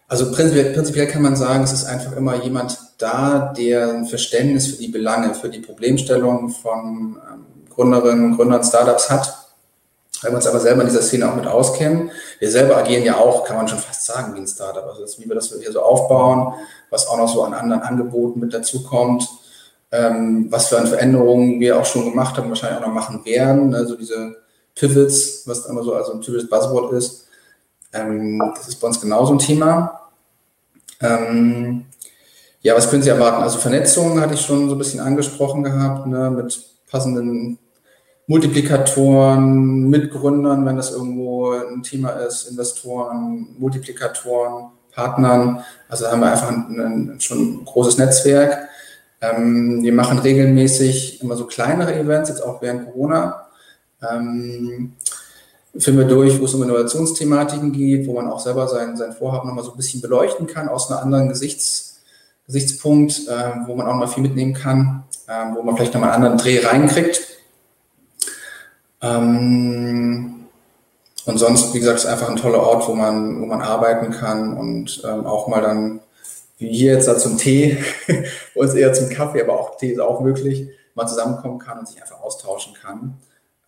also 0.07 0.31
prinzipiell, 0.31 0.73
prinzipiell 0.73 1.07
kann 1.07 1.21
man 1.21 1.35
sagen, 1.35 1.63
es 1.63 1.71
ist 1.71 1.85
einfach 1.85 2.15
immer 2.15 2.43
jemand 2.43 2.79
da, 2.97 3.53
der 3.55 3.93
ein 3.93 4.05
Verständnis 4.05 4.67
für 4.67 4.77
die 4.77 4.87
Belange, 4.87 5.35
für 5.35 5.49
die 5.49 5.59
Problemstellungen 5.59 6.49
von 6.49 7.17
ähm, 7.31 7.45
Gründerinnen 7.69 8.25
und 8.25 8.37
Gründern, 8.37 8.63
Startups 8.63 9.09
hat. 9.09 9.48
Weil 10.21 10.31
wir 10.31 10.35
uns 10.35 10.47
aber 10.47 10.59
selber 10.59 10.81
in 10.81 10.87
dieser 10.87 11.01
Szene 11.01 11.29
auch 11.29 11.35
mit 11.35 11.47
auskennen. 11.47 12.11
Wir 12.39 12.51
selber 12.51 12.77
agieren 12.77 13.03
ja 13.03 13.17
auch, 13.17 13.45
kann 13.45 13.55
man 13.55 13.67
schon 13.67 13.79
fast 13.79 14.05
sagen, 14.05 14.33
wie 14.35 14.39
ein 14.39 14.47
Startup. 14.47 14.85
Also 14.85 15.01
das, 15.01 15.19
wie 15.19 15.27
wir 15.27 15.35
das 15.35 15.53
hier 15.57 15.71
so 15.71 15.81
aufbauen, 15.81 16.53
was 16.89 17.07
auch 17.07 17.17
noch 17.17 17.29
so 17.29 17.43
an 17.43 17.53
anderen 17.53 17.81
Angeboten 17.81 18.39
mit 18.39 18.53
dazukommt 18.53 19.29
ähm, 19.91 20.47
was 20.49 20.67
für 20.67 20.77
eine 20.77 20.87
Veränderungen 20.87 21.59
wir 21.59 21.79
auch 21.79 21.85
schon 21.85 22.09
gemacht 22.09 22.37
haben, 22.37 22.49
wahrscheinlich 22.49 22.79
auch 22.79 22.87
noch 22.87 22.93
machen 22.93 23.25
werden. 23.25 23.73
Also 23.73 23.95
diese 23.95 24.35
Pivots, 24.75 25.43
was 25.45 25.65
immer 25.65 25.83
so 25.83 25.93
also 25.93 26.13
ein 26.13 26.21
typisches 26.21 26.49
Buzzword 26.49 26.93
ist, 26.93 27.27
ähm, 27.93 28.41
das 28.55 28.67
ist 28.67 28.79
bei 28.79 28.87
uns 28.87 29.01
genauso 29.01 29.33
ein 29.33 29.39
Thema. 29.39 30.09
Ähm, 31.01 31.85
ja, 32.61 32.75
was 32.75 32.89
können 32.89 33.01
Sie 33.01 33.09
erwarten? 33.09 33.41
Also 33.41 33.57
Vernetzung 33.57 34.19
hatte 34.19 34.35
ich 34.35 34.41
schon 34.41 34.67
so 34.67 34.75
ein 34.75 34.77
bisschen 34.77 34.99
angesprochen 34.99 35.63
gehabt, 35.63 36.05
ne, 36.05 36.29
mit 36.29 36.61
passenden 36.91 37.57
Multiplikatoren, 38.29 39.89
Mitgründern, 39.89 40.63
wenn 40.63 40.77
das 40.77 40.91
irgendwo 40.91 41.51
ein 41.51 41.81
Thema 41.81 42.09
ist, 42.11 42.43
Investoren, 42.51 43.55
Multiplikatoren, 43.57 44.65
Partnern. 44.91 45.63
Also 45.87 46.05
haben 46.05 46.19
wir 46.19 46.31
einfach 46.31 46.49
ein, 46.49 46.79
ein, 46.79 47.19
schon 47.19 47.39
ein 47.39 47.65
großes 47.65 47.97
Netzwerk. 47.97 48.69
Ähm, 49.19 49.81
wir 49.81 49.93
machen 49.93 50.19
regelmäßig 50.19 51.23
immer 51.23 51.35
so 51.35 51.47
kleinere 51.47 51.97
Events, 51.97 52.29
jetzt 52.29 52.43
auch 52.43 52.61
während 52.61 52.85
Corona. 52.85 53.47
Ähm, 54.07 54.93
Filme 55.75 56.05
durch, 56.05 56.39
wo 56.39 56.45
es 56.45 56.53
um 56.53 56.61
Innovationsthematiken 56.61 57.71
geht, 57.71 58.05
wo 58.05 58.13
man 58.13 58.29
auch 58.29 58.39
selber 58.39 58.67
sein, 58.67 58.95
sein 58.95 59.13
Vorhaben 59.13 59.47
nochmal 59.47 59.65
so 59.65 59.71
ein 59.71 59.77
bisschen 59.77 60.01
beleuchten 60.01 60.45
kann 60.45 60.69
aus 60.69 60.91
einem 60.91 60.99
anderen 60.99 61.29
Gesichts, 61.29 61.99
Gesichtspunkt, 62.45 63.27
äh, 63.27 63.65
wo 63.65 63.75
man 63.75 63.87
auch 63.87 63.95
mal 63.95 64.07
viel 64.07 64.21
mitnehmen 64.21 64.53
kann, 64.53 65.05
äh, 65.25 65.55
wo 65.55 65.63
man 65.63 65.75
vielleicht 65.75 65.95
nochmal 65.95 66.11
einen 66.11 66.25
anderen 66.25 66.37
Dreh 66.37 66.63
reinkriegt. 66.63 67.38
Ähm, 69.01 70.45
und 71.25 71.37
sonst, 71.37 71.73
wie 71.73 71.79
gesagt, 71.79 71.99
ist 71.99 72.05
einfach 72.05 72.29
ein 72.29 72.35
toller 72.35 72.61
Ort, 72.61 72.87
wo 72.87 72.93
man, 72.93 73.41
wo 73.41 73.45
man 73.45 73.61
arbeiten 73.61 74.11
kann 74.11 74.57
und 74.57 75.01
ähm, 75.05 75.25
auch 75.25 75.47
mal 75.47 75.61
dann 75.61 75.99
wie 76.59 76.69
hier 76.69 76.93
jetzt 76.93 77.07
da 77.07 77.17
zum 77.17 77.37
Tee, 77.37 77.77
uns 78.55 78.73
eher 78.73 78.93
zum 78.93 79.09
Kaffee, 79.09 79.41
aber 79.41 79.59
auch 79.59 79.77
Tee 79.77 79.91
ist 79.91 79.99
auch 79.99 80.19
möglich, 80.19 80.67
mal 80.93 81.07
zusammenkommen 81.07 81.57
kann 81.57 81.79
und 81.79 81.87
sich 81.87 82.01
einfach 82.01 82.21
austauschen 82.21 82.73
kann. 82.73 83.17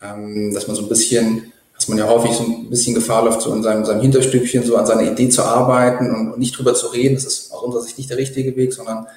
Ähm, 0.02 0.54
dass 0.54 0.67
man 0.67 0.76
so 0.76 0.84
ein 0.84 0.89
bisschen, 0.89 1.54
dass 1.76 1.88
man 1.88 1.98
ja 1.98 2.08
häufig 2.08 2.34
so 2.34 2.44
ein 2.44 2.70
bisschen 2.70 2.94
Gefahr 2.94 3.24
läuft, 3.24 3.41
so 3.41 3.54
in 3.54 3.63
seinem, 3.63 3.86
seinem 3.86 4.02
Hinterstübchen 4.02 4.63
so 4.63 4.76
an 4.76 4.86
seiner 4.86 5.04
Idee 5.04 5.30
zu 5.30 5.44
arbeiten 5.44 6.13
und, 6.13 6.32
und, 6.34 6.39
nicht 6.39 6.58
drüber 6.58 6.74
zu 6.74 6.88
reden. 6.88 7.15
Das 7.15 7.24
ist 7.24 7.54
aus 7.54 7.63
unserer 7.63 7.84
Sicht 7.84 7.98
nicht 7.98 8.10
der 8.10 8.17
richtige 8.17 8.56
Weg, 8.58 8.74
sondern 8.74 9.08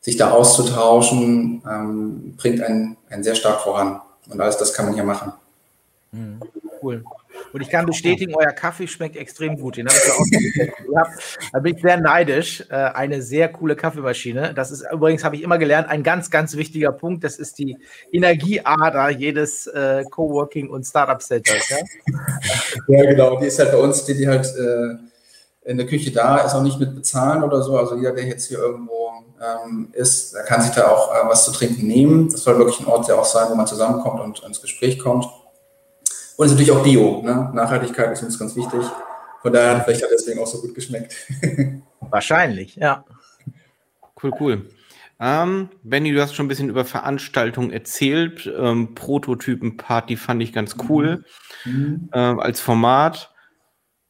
sich 0.00 0.16
da 0.16 0.30
auszutauschen, 0.30 1.62
ähm, 1.68 2.34
bringt 2.36 2.60
einen, 2.60 2.96
einen 3.08 3.24
sehr 3.24 3.34
stark 3.34 3.62
voran. 3.62 4.00
Und 4.30 4.40
alles 4.40 4.58
das 4.58 4.74
kann 4.74 4.86
man 4.86 4.94
hier 4.94 5.04
machen. 5.04 5.32
Mhm. 6.14 6.40
Cool. 6.80 7.02
Und 7.52 7.60
ich 7.60 7.70
kann 7.70 7.86
bestätigen, 7.86 8.34
euer 8.34 8.52
Kaffee 8.52 8.86
schmeckt 8.86 9.16
extrem 9.16 9.56
gut. 9.58 9.76
Den 9.76 9.88
habe 9.88 9.96
ich 9.96 10.12
auch 10.12 11.04
Da 11.52 11.60
bin 11.60 11.74
ich 11.74 11.82
sehr 11.82 11.98
neidisch. 11.98 12.64
Äh, 12.68 12.74
eine 12.74 13.22
sehr 13.22 13.48
coole 13.48 13.74
Kaffeemaschine. 13.74 14.52
Das 14.54 14.70
ist 14.70 14.84
übrigens, 14.92 15.24
habe 15.24 15.36
ich 15.36 15.42
immer 15.42 15.56
gelernt, 15.56 15.88
ein 15.88 16.02
ganz, 16.02 16.30
ganz 16.30 16.56
wichtiger 16.56 16.92
Punkt. 16.92 17.24
Das 17.24 17.36
ist 17.36 17.58
die 17.58 17.78
Energieader 18.12 19.08
jedes 19.10 19.66
äh, 19.66 20.04
Coworking 20.10 20.68
und 20.68 20.84
Startup 20.84 21.22
Centers. 21.22 21.68
Ja? 21.70 21.78
ja, 22.88 23.04
genau. 23.10 23.38
Die 23.38 23.46
ist 23.46 23.58
halt 23.58 23.72
bei 23.72 23.78
uns, 23.78 24.04
die, 24.04 24.14
die 24.14 24.28
halt 24.28 24.46
äh, 24.46 25.70
in 25.70 25.78
der 25.78 25.86
Küche 25.86 26.12
da 26.12 26.38
ist, 26.38 26.54
auch 26.54 26.62
nicht 26.62 26.78
mit 26.78 26.94
bezahlen 26.94 27.42
oder 27.42 27.62
so. 27.62 27.78
Also 27.78 27.96
jeder, 27.96 28.12
der 28.12 28.26
jetzt 28.26 28.48
hier 28.48 28.58
irgendwo 28.58 29.10
ähm, 29.40 29.88
ist, 29.92 30.34
der 30.34 30.42
kann 30.42 30.60
sich 30.60 30.72
da 30.72 30.88
auch 30.88 31.12
äh, 31.14 31.28
was 31.28 31.44
zu 31.44 31.52
trinken 31.52 31.86
nehmen. 31.86 32.28
Das 32.30 32.42
soll 32.42 32.58
wirklich 32.58 32.80
ein 32.80 32.86
Ort 32.86 33.08
ja 33.08 33.14
auch 33.14 33.24
sein, 33.24 33.46
wo 33.48 33.54
man 33.54 33.66
zusammenkommt 33.66 34.20
und 34.20 34.42
ins 34.44 34.60
Gespräch 34.60 34.98
kommt. 34.98 35.26
Und 36.36 36.46
es 36.46 36.52
ist 36.52 36.58
natürlich 36.58 36.72
auch 36.72 36.82
Bio. 36.82 37.22
Ne? 37.22 37.50
Nachhaltigkeit 37.54 38.12
ist 38.12 38.22
uns 38.22 38.38
ganz 38.38 38.56
wichtig. 38.56 38.80
Von 39.42 39.52
daher, 39.52 39.80
vielleicht 39.82 40.02
hat 40.02 40.10
deswegen 40.12 40.40
auch 40.40 40.46
so 40.46 40.60
gut 40.60 40.74
geschmeckt. 40.74 41.14
Wahrscheinlich, 42.00 42.76
ja. 42.76 43.04
Cool, 44.22 44.32
cool. 44.40 44.70
Ähm, 45.20 45.68
Benny, 45.82 46.12
du 46.12 46.20
hast 46.20 46.34
schon 46.34 46.46
ein 46.46 46.48
bisschen 46.48 46.68
über 46.68 46.84
Veranstaltungen 46.84 47.70
erzählt. 47.70 48.50
Ähm, 48.58 48.94
Prototypen-Party 48.94 50.16
fand 50.16 50.42
ich 50.42 50.52
ganz 50.52 50.76
cool 50.88 51.24
mhm. 51.64 52.08
ähm, 52.12 52.40
als 52.40 52.60
Format. 52.60 53.32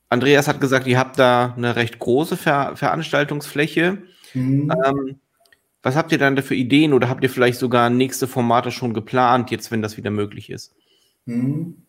Andreas 0.08 0.48
hat 0.48 0.60
gesagt, 0.60 0.86
ihr 0.86 0.98
habt 0.98 1.18
da 1.18 1.54
eine 1.56 1.76
recht 1.76 1.98
große 1.98 2.36
Ver 2.36 2.76
Veranstaltungsfläche. 2.76 3.98
Mhm. 4.32 4.72
Ähm, 4.84 5.20
Was 5.82 5.96
habt 5.96 6.12
ihr 6.12 6.18
dann 6.18 6.36
da 6.36 6.42
für 6.42 6.54
Ideen 6.54 6.94
oder 6.94 7.08
habt 7.08 7.22
ihr 7.22 7.30
vielleicht 7.30 7.58
sogar 7.58 7.90
nächste 7.90 8.26
Formate 8.26 8.70
schon 8.70 8.94
geplant, 8.94 9.50
jetzt 9.50 9.70
wenn 9.70 9.82
das 9.82 9.96
wieder 9.96 10.10
möglich 10.10 10.48
ist? 10.48 10.74
Mhm. 11.26 11.84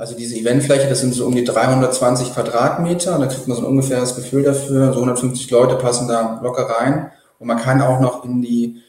Also 0.00 0.16
diese 0.16 0.34
Eventfläche, 0.34 0.88
das 0.88 1.00
sind 1.00 1.12
so 1.12 1.26
um 1.26 1.34
die 1.34 1.44
320 1.44 2.32
Quadratmeter 2.32 3.16
und 3.16 3.20
da 3.20 3.26
kriegt 3.26 3.46
man 3.46 3.58
so 3.58 3.64
ein 3.64 3.68
ungefähres 3.68 4.16
Gefühl 4.16 4.42
dafür. 4.42 4.94
So 4.94 5.00
150 5.00 5.50
Leute 5.50 5.74
passen 5.74 6.08
da 6.08 6.40
locker 6.42 6.62
rein 6.70 7.10
und 7.38 7.46
man 7.46 7.58
kann 7.58 7.82
auch 7.82 8.00
noch 8.00 8.24
in 8.24 8.40
die, 8.40 8.80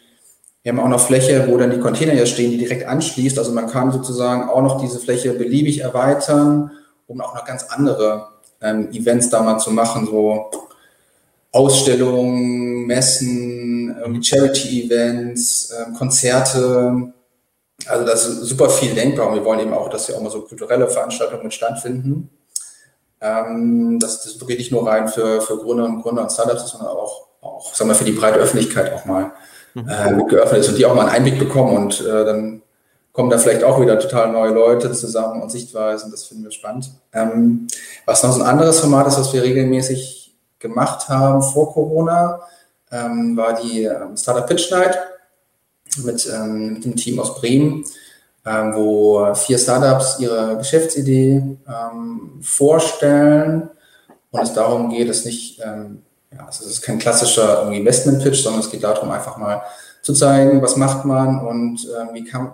wir 0.64 0.72
haben 0.72 0.80
auch 0.80 0.88
noch 0.88 1.06
Fläche, 1.06 1.50
wo 1.50 1.58
dann 1.58 1.72
die 1.72 1.82
Container 1.82 2.14
hier 2.14 2.28
stehen, 2.28 2.52
die 2.52 2.58
direkt 2.58 2.88
anschließt. 2.88 3.38
Also 3.38 3.52
man 3.52 3.68
kann 3.68 3.92
sozusagen 3.92 4.50
auch 4.50 4.62
noch 4.62 4.80
diese 4.80 5.00
Fläche 5.00 5.34
beliebig 5.34 5.82
erweitern, 5.82 6.72
um 7.08 7.20
auch 7.20 7.36
noch 7.36 7.44
ganz 7.44 7.66
andere 7.66 8.28
ähm, 8.62 8.90
Events 8.94 9.30
da 9.30 9.44
mal 9.44 9.60
zu 9.60 9.72
machen, 9.72 10.06
so 10.06 10.50
Ausstellungen, 11.52 12.86
Messen, 12.86 14.24
Charity-Events, 14.24 15.72
äh, 15.72 15.98
Konzerte, 15.98 17.12
also 17.90 18.06
das 18.06 18.26
ist 18.26 18.42
super 18.44 18.70
viel 18.70 18.94
denkbar 18.94 19.28
und 19.28 19.36
wir 19.36 19.46
wollen 19.46 19.60
eben 19.60 19.74
auch, 19.74 19.90
dass 19.90 20.08
ja 20.08 20.16
auch 20.16 20.22
mal 20.22 20.32
so 20.32 20.42
kulturelle 20.42 20.88
Veranstaltungen 20.88 21.44
mit 21.44 21.54
stattfinden. 21.54 22.30
Ähm, 23.20 24.00
das, 24.00 24.24
das 24.24 24.40
wirklich 24.40 24.58
nicht 24.58 24.72
nur 24.72 24.88
rein 24.88 25.08
für, 25.08 25.42
für 25.42 25.58
Gründer 25.58 25.86
und 25.86 26.02
Gründer 26.02 26.24
und 26.24 26.32
Startups, 26.32 26.72
sondern 26.72 26.90
auch, 26.90 27.28
auch 27.42 27.74
sagen 27.76 27.90
wir, 27.90 27.96
für 27.96 28.04
die 28.04 28.12
breite 28.12 28.40
Öffentlichkeit 28.40 28.94
auch 28.94 29.06
mal 29.06 29.32
mhm. 29.74 29.88
äh, 29.88 30.24
geöffnet 30.30 30.62
ist 30.62 30.70
und 30.70 30.78
die 30.78 30.86
auch 30.86 30.96
mal 30.96 31.08
einen 31.08 31.16
Einblick 31.16 31.40
bekommen 31.40 31.78
und 31.78 32.02
äh, 32.02 32.26
dann 32.26 32.62
kommen 33.14 33.30
da 33.30 33.38
vielleicht 33.38 33.64
auch 33.64 33.80
wieder 33.80 34.00
total 34.00 34.32
neue 34.32 34.52
Leute 34.52 34.92
zusammen 34.94 35.42
und 35.42 35.52
Sichtweisen. 35.52 36.12
Das 36.12 36.26
finden 36.26 36.46
wir 36.46 36.52
spannend. 36.52 36.92
Ähm, 37.14 37.68
was 38.06 38.24
noch 38.24 38.32
so 38.32 38.42
ein 38.42 38.48
anderes 38.48 38.80
Format 38.80 39.08
ist, 39.08 39.20
was 39.20 39.34
wir 39.34 39.44
regelmäßig 39.44 40.34
gemacht 40.60 41.10
haben 41.10 41.42
vor 41.42 41.74
Corona, 41.74 42.42
ähm, 42.92 43.36
war 43.36 43.60
die 43.62 43.84
ähm, 43.84 44.16
Startup 44.16 44.48
Pitch 44.48 44.72
Night 44.72 44.98
mit, 46.04 46.30
ähm, 46.34 46.74
mit 46.74 46.86
dem 46.86 46.96
Team 46.96 47.20
aus 47.20 47.36
Bremen, 47.36 47.86
ähm, 48.46 48.74
wo 48.74 49.34
vier 49.36 49.58
Startups 49.58 50.20
ihre 50.20 50.58
Geschäftsidee 50.58 51.44
ähm, 51.68 52.40
vorstellen 52.42 53.70
und 54.32 54.42
es 54.42 54.54
darum 54.54 54.90
geht, 54.90 55.10
es 55.10 55.26
nicht, 55.26 55.60
ähm, 55.64 56.04
ja, 56.34 56.46
also 56.46 56.64
es 56.64 56.72
ist 56.72 56.82
kein 56.82 57.00
klassischer 57.00 57.70
Investment-Pitch, 57.72 58.42
sondern 58.42 58.62
es 58.62 58.72
geht 58.72 58.84
darum, 58.84 59.12
einfach 59.12 59.38
mal 59.38 59.62
zu 60.02 60.14
zeigen, 60.14 60.62
was 60.62 60.78
macht 60.78 61.06
man 61.06 61.46
und 61.46 61.86
äh, 61.86 62.14
wie, 62.14 62.24
kann, 62.24 62.54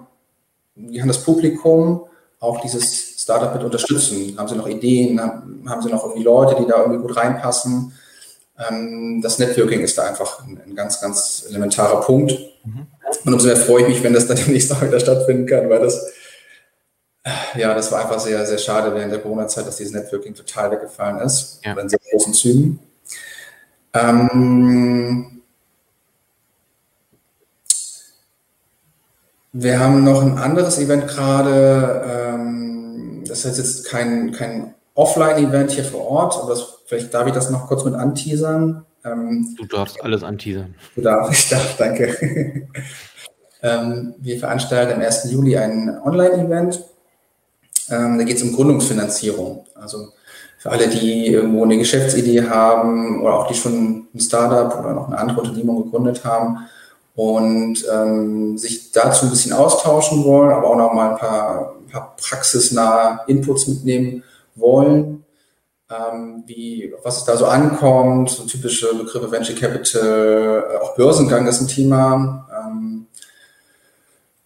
wie 0.76 0.98
kann 0.98 1.08
das 1.08 1.24
Publikum 1.24 2.02
auch 2.40 2.62
dieses 2.62 3.22
Startup 3.22 3.54
mit 3.54 3.64
unterstützen? 3.64 4.36
Haben 4.38 4.48
sie 4.48 4.56
noch 4.56 4.68
Ideen? 4.68 5.20
Haben, 5.20 5.82
sie 5.82 5.90
noch 5.90 6.04
irgendwie 6.04 6.24
Leute, 6.24 6.56
die 6.60 6.68
da 6.68 6.80
irgendwie 6.80 7.02
gut 7.02 7.16
reinpassen? 7.16 7.94
Ähm, 8.58 9.22
das 9.22 9.40
Networking 9.40 9.82
ist 9.82 9.98
da 9.98 10.04
einfach 10.04 10.44
ein, 10.46 10.60
ein 10.66 10.76
ganz, 10.76 11.00
ganz 11.00 11.46
elementarer 11.48 12.02
Punkt. 12.02 12.32
Mhm. 12.64 12.88
Und 13.26 13.34
umso 13.34 13.48
mehr 13.48 13.58
freue 13.58 13.84
ich 13.84 13.88
mich, 13.90 14.04
wenn 14.04 14.14
das 14.14 14.28
dann 14.28 14.38
demnächst 14.46 14.72
auch 14.72 14.82
wieder 14.82 15.00
stattfinden 15.00 15.46
kann, 15.46 15.70
weil 15.70 15.80
das, 15.80 16.12
ja, 17.56 17.74
das 17.74 17.92
war 17.92 18.02
einfach 18.02 18.20
sehr, 18.20 18.46
sehr 18.46 18.58
schade 18.58 18.94
während 18.94 19.12
der 19.12 19.20
Corona-Zeit, 19.20 19.68
dass 19.68 19.78
dieses 19.78 19.94
Networking 19.94 20.34
total 20.34 20.72
weggefallen 20.72 21.20
ist. 21.20 21.60
Ja. 21.64 21.78
In 21.78 21.90
sehr 21.90 22.00
großen 22.12 22.34
Zügen. 22.34 22.80
Ähm, 23.94 25.42
wir 29.54 29.80
haben 29.80 30.04
noch 30.04 30.22
ein 30.22 30.38
anderes 30.38 30.78
Event 30.78 31.08
gerade. 31.08 32.06
Ähm, 32.08 33.24
das 33.28 33.46
heißt 33.46 33.58
jetzt 33.58 33.86
kein, 33.86 34.32
kein 34.32 34.76
Offline-Event 34.94 35.72
hier 35.72 35.84
vor 35.84 36.08
Ort, 36.08 36.38
aber 36.38 36.50
das, 36.50 36.80
vielleicht 36.86 37.14
darf 37.14 37.28
ich 37.28 37.34
das 37.34 37.50
noch 37.50 37.68
kurz 37.68 37.84
mit 37.84 37.94
anteasern. 37.94 38.86
Ähm, 39.12 39.56
du 39.58 39.66
darfst 39.66 40.02
alles 40.04 40.24
anteasern. 40.24 40.76
Du 40.96 41.02
darfst, 41.02 41.32
ich 41.40 41.50
darf, 41.50 41.78
danke. 41.78 42.68
ähm, 43.64 44.16
wir 44.18 44.40
veranstalten 44.40 44.94
am 44.94 45.02
1. 45.02 45.32
Juli 45.32 45.58
ein 45.58 45.98
Online-Event. 46.04 46.84
Ähm, 47.90 48.18
da 48.18 48.24
geht 48.24 48.38
es 48.38 48.44
um 48.44 48.54
Gründungsfinanzierung. 48.54 49.66
Also 49.76 50.10
für 50.58 50.72
alle, 50.72 50.88
die 50.88 51.28
irgendwo 51.28 51.64
eine 51.64 51.78
Geschäftsidee 51.78 52.44
haben 52.50 53.22
oder 53.22 53.36
auch 53.36 53.48
die 53.48 53.54
schon 53.54 54.08
ein 54.14 54.20
Startup 54.20 54.80
oder 54.80 54.94
noch 54.94 55.08
eine 55.08 55.18
andere 55.18 55.42
Unternehmung 55.42 55.84
gegründet 55.84 56.26
haben 56.26 56.68
und 57.16 57.86
ähm, 57.92 58.58
sich 58.58 58.92
dazu 58.92 59.26
ein 59.26 59.30
bisschen 59.30 59.54
austauschen 59.54 60.24
wollen, 60.24 60.52
aber 60.52 60.68
auch 60.68 60.76
noch 60.76 60.94
mal 60.94 61.12
ein 61.12 61.18
paar, 61.18 61.76
ein 61.80 61.92
paar 61.92 62.16
praxisnahe 62.18 63.22
Inputs 63.28 63.68
mitnehmen 63.68 64.24
wollen, 64.56 65.24
ähm, 65.90 66.44
wie, 66.46 66.94
was 67.04 67.18
es 67.18 67.24
da 67.24 67.38
so 67.38 67.46
ankommt, 67.46 68.30
so 68.30 68.44
typische 68.44 68.94
Begriffe 68.94 69.32
Venture 69.32 69.56
Capital, 69.56 70.66
äh, 70.70 70.78
auch 70.84 70.96
Börsengang 70.96 71.48
ist 71.48 71.62
ein 71.62 71.68
Thema, 71.68 72.48
ähm, 72.54 73.08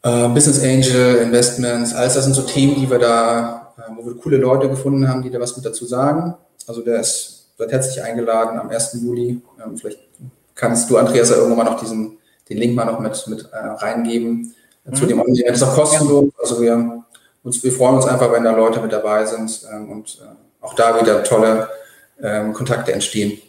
äh, 0.03 0.27
Business 0.29 0.63
Angel, 0.63 1.17
Investments, 1.17 1.93
alles 1.93 2.13
das 2.13 2.25
sind 2.25 2.33
so 2.33 2.43
Themen, 2.43 2.75
die 2.75 2.89
wir 2.89 2.99
da, 2.99 3.73
äh, 3.77 3.91
wo 3.95 4.05
wir 4.05 4.15
coole 4.15 4.37
Leute 4.37 4.69
gefunden 4.69 5.07
haben, 5.07 5.23
die 5.23 5.31
da 5.31 5.39
was 5.39 5.55
mit 5.55 5.65
dazu 5.65 5.85
sagen. 5.85 6.35
Also 6.67 6.81
der 6.81 6.99
ist, 6.99 7.49
wird 7.57 7.71
herzlich 7.71 8.03
eingeladen 8.03 8.59
am 8.59 8.69
1. 8.69 8.99
Juli. 9.01 9.41
Ähm, 9.63 9.77
vielleicht 9.77 9.99
kannst 10.53 10.89
du, 10.89 10.97
Andreas, 10.97 11.29
ja 11.29 11.37
irgendwann 11.37 11.65
mal 11.65 11.71
noch 11.71 11.79
diesen, 11.79 12.19
den 12.49 12.57
Link 12.57 12.75
mal 12.75 12.85
noch 12.85 12.99
mit, 12.99 13.27
mit 13.27 13.49
äh, 13.51 13.57
reingeben 13.57 14.53
mhm. 14.85 14.95
zu 14.95 15.07
dem 15.07 15.19
Online. 15.19 15.45
Das 15.47 15.57
ist 15.57 15.67
auch 15.67 15.75
kostenlos. 15.75 16.31
Also 16.39 16.61
wir, 16.61 17.03
uns, 17.43 17.63
wir 17.63 17.71
freuen 17.71 17.95
uns 17.95 18.05
einfach, 18.05 18.31
wenn 18.31 18.43
da 18.43 18.55
Leute 18.55 18.79
mit 18.79 18.91
dabei 18.91 19.25
sind 19.25 19.61
ähm, 19.73 19.89
und 19.89 20.19
äh, 20.21 20.35
auch 20.61 20.73
da 20.75 20.99
wieder 21.01 21.23
tolle 21.23 21.69
ähm, 22.21 22.53
Kontakte 22.53 22.93
entstehen. 22.93 23.41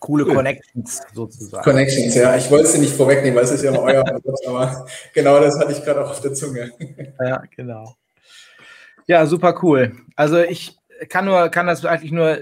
Coole 0.00 0.24
Connections 0.24 1.00
sozusagen. 1.14 1.62
Connections, 1.62 2.14
ja. 2.16 2.36
Ich 2.36 2.50
wollte 2.50 2.66
sie 2.66 2.80
nicht 2.80 2.94
vorwegnehmen, 2.94 3.36
weil 3.36 3.44
es 3.44 3.52
ist 3.52 3.62
ja 3.62 3.70
immer 3.70 3.82
euer 3.82 4.04
Ansatz, 4.06 4.46
aber 4.46 4.86
genau 5.14 5.38
das 5.38 5.58
hatte 5.58 5.72
ich 5.72 5.84
gerade 5.84 6.04
auch 6.04 6.10
auf 6.10 6.20
der 6.20 6.34
Zunge. 6.34 6.72
Ja, 7.24 7.42
genau. 7.56 7.94
Ja, 9.06 9.24
super 9.26 9.58
cool. 9.62 9.92
Also 10.16 10.38
ich 10.38 10.76
kann 11.08 11.24
nur, 11.24 11.48
kann 11.50 11.68
das 11.68 11.84
eigentlich 11.84 12.10
nur 12.12 12.36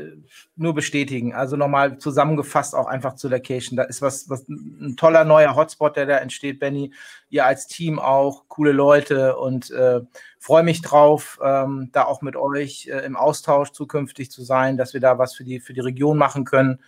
nur 0.61 0.75
bestätigen. 0.75 1.35
Also 1.35 1.57
nochmal 1.57 1.99
zusammengefasst 1.99 2.75
auch 2.75 2.87
einfach 2.87 3.15
zur 3.15 3.31
Location. 3.31 3.77
Da 3.77 3.85
ist 3.85 4.03
was, 4.03 4.29
was 4.29 4.49
ein 4.49 4.97
toller 4.97 5.25
neuer 5.25 5.57
Hotspot, 5.57 5.97
der 5.97 6.07
da 6.07 6.19
entsteht, 6.19 6.61
Benny. 6.61 6.93
Ihr 7.31 7.47
als 7.47 7.67
Team 7.67 7.99
auch, 7.99 8.45
coole 8.49 8.73
Leute 8.73 9.37
und 9.37 9.71
äh, 9.71 10.01
freue 10.39 10.63
mich 10.63 10.83
drauf, 10.83 11.39
ähm, 11.43 11.89
da 11.93 12.05
auch 12.05 12.23
mit 12.23 12.37
euch 12.37 12.89
äh, 12.89 13.05
im 13.05 13.17
Austausch 13.17 13.71
zukünftig 13.73 14.31
zu 14.31 14.43
sein, 14.43 14.77
dass 14.77 14.95
wir 14.95 15.01
da 15.01 15.19
was 15.19 15.35
für 15.35 15.45
die, 15.45 15.61
für 15.61 15.73
die 15.73 15.81
Region 15.81 16.19
machen 16.19 16.45
können. 16.45 16.81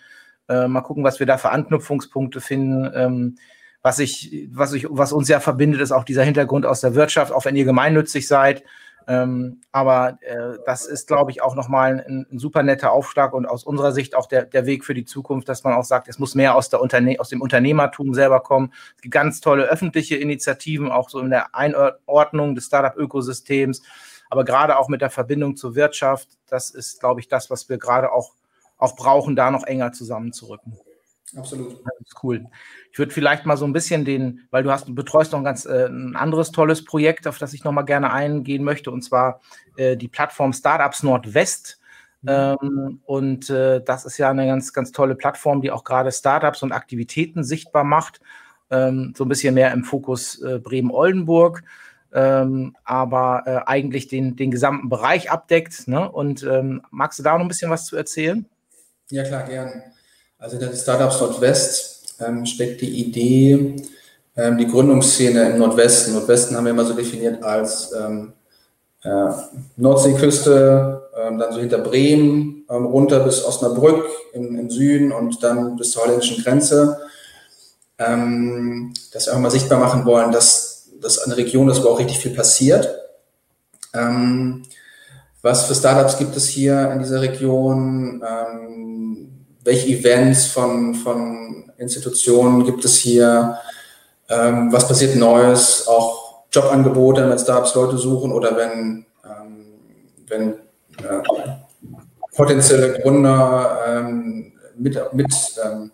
Äh, 0.48 0.68
mal 0.68 0.82
gucken, 0.82 1.04
was 1.04 1.18
wir 1.18 1.26
da 1.26 1.38
für 1.38 1.50
Anknüpfungspunkte 1.50 2.40
finden. 2.40 2.90
Ähm, 2.94 3.37
was 3.82 3.98
ich, 3.98 4.48
was 4.52 4.72
ich, 4.72 4.87
was 4.88 5.12
uns 5.12 5.28
ja 5.28 5.40
verbindet, 5.40 5.80
ist 5.80 5.92
auch 5.92 6.04
dieser 6.04 6.22
Hintergrund 6.22 6.66
aus 6.66 6.80
der 6.80 6.94
Wirtschaft, 6.94 7.32
auch 7.32 7.44
wenn 7.44 7.56
ihr 7.56 7.64
gemeinnützig 7.64 8.28
seid. 8.28 8.62
Ähm, 9.08 9.60
aber 9.72 10.18
äh, 10.22 10.58
das 10.66 10.86
ist, 10.86 11.06
glaube 11.06 11.30
ich, 11.30 11.42
auch 11.42 11.54
nochmal 11.54 12.04
ein, 12.06 12.26
ein 12.30 12.38
super 12.38 12.62
netter 12.62 12.92
Aufschlag 12.92 13.32
und 13.32 13.46
aus 13.46 13.64
unserer 13.64 13.92
Sicht 13.92 14.14
auch 14.14 14.26
der, 14.26 14.44
der 14.44 14.66
Weg 14.66 14.84
für 14.84 14.94
die 14.94 15.04
Zukunft, 15.04 15.48
dass 15.48 15.64
man 15.64 15.74
auch 15.74 15.84
sagt, 15.84 16.08
es 16.08 16.18
muss 16.18 16.34
mehr 16.34 16.54
aus, 16.54 16.68
der 16.68 16.80
Unterne 16.80 17.18
aus 17.18 17.28
dem 17.28 17.40
Unternehmertum 17.40 18.14
selber 18.14 18.40
kommen. 18.40 18.72
Es 18.96 19.02
gibt 19.02 19.14
ganz 19.14 19.40
tolle 19.40 19.64
öffentliche 19.64 20.16
Initiativen, 20.16 20.90
auch 20.90 21.08
so 21.08 21.20
in 21.20 21.30
der 21.30 21.54
Einordnung 21.54 22.54
des 22.54 22.66
Startup-Ökosystems, 22.66 23.82
aber 24.30 24.44
gerade 24.44 24.78
auch 24.78 24.88
mit 24.88 25.00
der 25.00 25.10
Verbindung 25.10 25.56
zur 25.56 25.74
Wirtschaft. 25.74 26.28
Das 26.48 26.70
ist, 26.70 27.00
glaube 27.00 27.20
ich, 27.20 27.28
das, 27.28 27.50
was 27.50 27.68
wir 27.68 27.78
gerade 27.78 28.12
auch, 28.12 28.34
auch 28.78 28.96
brauchen, 28.96 29.36
da 29.36 29.50
noch 29.50 29.64
enger 29.64 29.92
zusammenzurücken. 29.92 30.78
Absolut. 31.37 31.81
Das 31.85 31.95
ist 32.07 32.23
cool. 32.23 32.47
Ich 32.90 32.99
würde 32.99 33.12
vielleicht 33.12 33.47
mal 33.47 33.57
so 33.57 33.64
ein 33.64 33.73
bisschen 33.73 34.05
den, 34.05 34.47
weil 34.51 34.62
du 34.62 34.71
hast, 34.71 34.95
betreust 34.95 35.33
noch 35.33 35.40
ein 35.40 35.45
ganz 35.45 35.64
äh, 35.64 35.87
ein 35.87 36.14
anderes 36.16 36.51
tolles 36.53 36.85
Projekt, 36.85 37.27
auf 37.27 37.38
das 37.38 37.55
ich 37.55 37.64
noch 37.64 37.73
mal 37.73 37.83
gerne 37.83 38.12
eingehen 38.12 38.64
möchte, 38.64 38.90
und 38.90 39.03
zwar 39.03 39.40
äh, 39.77 39.97
die 39.97 40.09
Plattform 40.09 40.53
Startups 40.53 41.03
Nordwest. 41.03 41.81
Mhm. 42.23 42.29
Ähm, 42.29 43.01
und 43.05 43.51
äh, 43.51 43.83
das 43.83 44.05
ist 44.05 44.18
ja 44.18 44.31
eine 44.31 44.47
ganz, 44.47 44.73
ganz 44.73 44.92
tolle 44.92 45.14
Plattform, 45.14 45.62
die 45.62 45.71
auch 45.71 45.85
gerade 45.85 46.12
Startups 46.12 46.62
und 46.62 46.73
Aktivitäten 46.73 47.45
sichtbar 47.45 47.85
macht. 47.85 48.21
Ähm, 48.71 49.14
so 49.16 49.25
ein 49.25 49.29
bisschen 49.29 49.55
mehr 49.55 49.73
im 49.73 49.85
Fokus 49.85 50.40
äh, 50.42 50.59
Bremen-Oldenburg. 50.59 51.62
Ähm, 52.14 52.77
aber 52.85 53.42
äh, 53.47 53.61
eigentlich 53.66 54.07
den, 54.07 54.37
den 54.37 54.51
gesamten 54.51 54.90
Bereich 54.90 55.31
abdeckt. 55.31 55.88
Ne? 55.88 56.11
Und 56.11 56.42
ähm, 56.42 56.83
magst 56.90 57.18
du 57.18 57.23
da 57.23 57.33
noch 57.33 57.40
ein 57.40 57.49
bisschen 57.49 57.71
was 57.71 57.87
zu 57.87 57.97
erzählen? 57.97 58.45
Ja, 59.11 59.25
klar, 59.25 59.45
gerne. 59.45 59.91
Also 60.42 60.59
der 60.59 60.72
Startups 60.74 61.20
Nordwest 61.20 62.16
ähm, 62.18 62.44
steckt 62.44 62.81
die 62.81 63.00
Idee, 63.00 63.76
ähm, 64.37 64.59
die 64.59 64.66
Gründungsszene 64.66 65.50
im 65.50 65.59
Nordwesten. 65.59 66.14
Nordwesten 66.14 66.57
haben 66.57 66.64
wir 66.64 66.72
immer 66.72 66.85
so 66.85 66.94
definiert 66.94 67.40
als 67.44 67.92
ähm, 67.92 68.33
äh, 69.05 69.31
Nordseeküste, 69.76 71.11
ähm, 71.16 71.38
dann 71.38 71.52
so 71.52 71.61
hinter 71.61 71.78
Bremen, 71.78 72.64
ähm, 72.68 72.87
runter 72.87 73.20
bis 73.20 73.44
Osnabrück 73.44 74.05
im, 74.33 74.59
im, 74.59 74.68
Süden 74.68 75.12
und 75.12 75.40
dann 75.44 75.76
bis 75.76 75.92
zur 75.92 76.02
holländischen 76.02 76.42
Grenze. 76.42 76.98
Ähm, 77.98 78.94
dass 79.12 79.26
wir 79.26 79.35
auch 79.35 79.38
mal 79.38 79.50
sichtbar 79.50 79.78
machen 79.78 80.05
wollen, 80.05 80.33
dass 80.33 80.88
das 81.00 81.20
eine 81.20 81.37
Region 81.37 81.70
ist, 81.70 81.85
wo 81.85 81.90
auch 81.90 82.00
richtig 82.00 82.18
viel 82.18 82.35
passiert. 82.35 82.88
was 85.42 85.66
für 85.66 85.74
Startups 85.74 86.18
gibt 86.18 86.37
es 86.37 86.48
hier 86.48 86.90
in 86.92 87.00
dieser 87.00 87.20
Region? 87.20 88.22
Welche 89.64 89.88
Events 89.88 90.46
von, 90.46 90.94
von 90.94 91.72
Institutionen 91.79 92.64
gibt 92.64 92.85
es 92.85 92.96
hier, 92.96 93.59
ähm, 94.29 94.72
was 94.72 94.88
passiert 94.88 95.16
Neues, 95.16 95.87
auch 95.87 96.44
Jobangebote, 96.51 97.29
wenn 97.29 97.38
Startups 97.38 97.75
Leute 97.75 97.96
suchen 97.96 98.33
oder 98.33 98.57
wenn, 98.57 99.07
ähm, 99.25 99.66
wenn 100.27 100.48
äh, 100.53 101.22
potenzielle 102.35 103.01
Gründer 103.01 103.79
ähm, 103.87 104.53
mit, 104.77 104.98
mit, 105.12 105.33
ähm, 105.64 105.90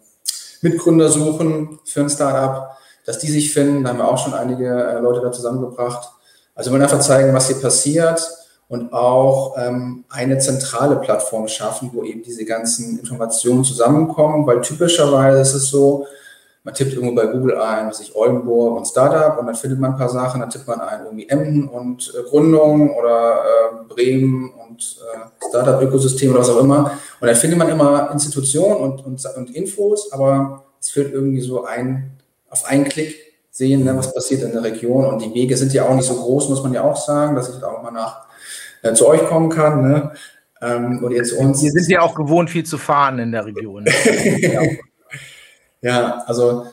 Mitgründer 0.61 1.09
suchen 1.09 1.78
für 1.85 2.00
ein 2.00 2.11
Startup, 2.11 2.76
dass 3.04 3.18
die 3.18 3.31
sich 3.31 3.52
finden. 3.52 3.85
Da 3.85 3.90
haben 3.90 3.98
wir 3.98 4.09
auch 4.09 4.18
schon 4.18 4.35
einige 4.35 4.66
äh, 4.66 4.98
Leute 4.98 5.20
da 5.20 5.31
zusammengebracht. 5.31 6.09
Also 6.54 6.70
wir 6.70 6.72
wollen 6.72 6.83
einfach 6.83 7.00
zeigen, 7.00 7.33
was 7.33 7.46
hier 7.46 7.61
passiert 7.61 8.20
und 8.68 8.92
auch 8.92 9.57
ähm, 9.59 10.04
eine 10.11 10.38
zentrale 10.38 10.96
Plattform 10.96 11.48
schaffen, 11.48 11.90
wo 11.92 12.04
eben 12.04 12.22
diese 12.22 12.44
ganzen 12.44 12.98
Informationen 12.98 13.64
zusammenkommen, 13.64 14.46
weil 14.46 14.61
typischerweise 14.61 15.40
ist 15.40 15.54
es 15.54 15.70
so, 15.70 16.07
man 16.64 16.74
tippt 16.74 16.92
irgendwo 16.92 17.14
bei 17.14 17.26
Google 17.26 17.59
ein, 17.59 17.88
was 17.88 18.00
ich 18.00 18.14
Oldenburg 18.14 18.76
und 18.76 18.87
Startup 18.87 19.38
und 19.38 19.46
dann 19.46 19.54
findet 19.54 19.81
man 19.81 19.92
ein 19.92 19.96
paar 19.96 20.11
Sachen, 20.11 20.40
dann 20.40 20.50
tippt 20.50 20.66
man 20.66 20.81
ein 20.81 21.04
irgendwie 21.04 21.26
Emden 21.26 21.66
und 21.66 22.12
äh, 22.14 22.28
Gründung 22.28 22.94
oder 22.94 23.42
äh, 23.42 23.85
Bremen 23.88 24.52
und 24.68 24.98
äh, 25.14 25.48
Startup-Ökosystem 25.48 26.31
oder 26.31 26.40
was 26.40 26.50
auch 26.50 26.61
immer. 26.61 26.92
Und 27.20 27.26
dann 27.26 27.37
findet 27.37 27.59
man 27.59 27.70
immer 27.70 28.11
Institutionen 28.12 28.76
und, 28.76 29.07
und, 29.07 29.24
und 29.35 29.57
Infos, 29.57 30.12
aber 30.12 30.64
es 30.78 30.90
fehlt 30.90 31.14
irgendwie 31.14 31.40
so 31.40 31.64
ein, 31.64 32.18
auf 32.50 32.66
einen 32.66 32.85
Klick 32.85 33.14
sehen, 33.50 33.85
ne, 33.85 33.96
was 33.96 34.12
passiert 34.12 34.42
in 34.42 34.52
der 34.52 34.62
Region. 34.62 35.07
Und 35.07 35.22
die 35.22 35.33
Wege 35.33 35.57
sind 35.57 35.72
ja 35.72 35.88
auch 35.88 35.94
nicht 35.94 36.07
so 36.07 36.16
groß, 36.16 36.50
muss 36.50 36.62
man 36.62 36.74
ja 36.74 36.83
auch 36.83 36.96
sagen, 36.96 37.35
dass 37.35 37.48
ich 37.48 37.57
da 37.57 37.68
auch 37.68 37.83
mal 37.83 37.92
nach 37.92 38.27
äh, 38.82 38.92
zu 38.94 39.06
euch 39.06 39.24
kommen 39.26 39.50
kann. 39.50 39.88
Ne? 39.88 40.12
Ähm, 40.60 41.02
und 41.02 41.12
jetzt 41.12 41.32
uns. 41.32 41.62
Wir 41.62 41.70
sind 41.70 41.88
ja 41.88 42.00
auch 42.00 42.14
gewohnt, 42.14 42.50
viel 42.50 42.64
zu 42.64 42.78
fahren 42.78 43.18
in 43.18 43.32
der 43.32 43.46
Region. 43.46 43.86
ja. 45.80 46.22
also 46.26 46.66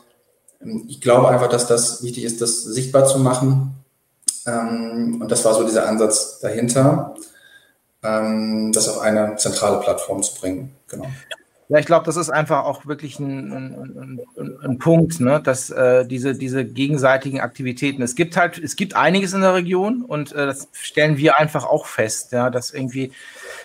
ähm, 0.61 0.85
ich 0.87 1.01
glaube 1.01 1.29
einfach, 1.29 1.49
dass 1.49 1.67
das 1.67 2.03
wichtig 2.03 2.23
ist, 2.23 2.41
das 2.41 2.63
sichtbar 2.63 3.05
zu 3.05 3.19
machen. 3.19 3.75
Ähm, 4.47 5.19
und 5.21 5.31
das 5.31 5.45
war 5.45 5.53
so 5.53 5.63
dieser 5.65 5.87
Ansatz 5.87 6.39
dahinter, 6.39 7.15
ähm, 8.03 8.71
das 8.73 8.89
auf 8.89 8.99
eine 8.99 9.35
zentrale 9.37 9.79
Plattform 9.79 10.23
zu 10.23 10.35
bringen. 10.39 10.75
Genau. 10.87 11.07
Ja, 11.67 11.80
ich 11.80 11.88
glaube, 11.88 12.06
das 12.06 12.15
ist 12.15 12.30
einfach 12.30 12.63
auch 12.65 12.86
wirklich 12.86 13.19
ein, 13.19 13.51
ein, 13.51 14.19
ein, 14.38 14.58
ein 14.63 14.78
Punkt, 14.78 15.19
ne? 15.19 15.41
dass 15.41 15.71
äh, 15.71 16.06
diese, 16.06 16.36
diese 16.36 16.63
gegenseitigen 16.63 17.39
Aktivitäten, 17.39 18.04
es 18.04 18.13
gibt 18.13 18.38
halt, 18.38 18.60
es 18.60 18.75
gibt 18.75 18.95
einiges 18.95 19.34
in 19.34 19.41
der 19.41 19.56
Region 19.56 20.04
und 20.04 20.32
äh, 20.34 20.45
das 20.45 20.67
stellen 20.73 21.17
wir 21.17 21.39
einfach 21.39 21.65
auch 21.65 21.88
fest, 21.88 22.34
ja, 22.34 22.51
dass 22.51 22.71
irgendwie 22.71 23.12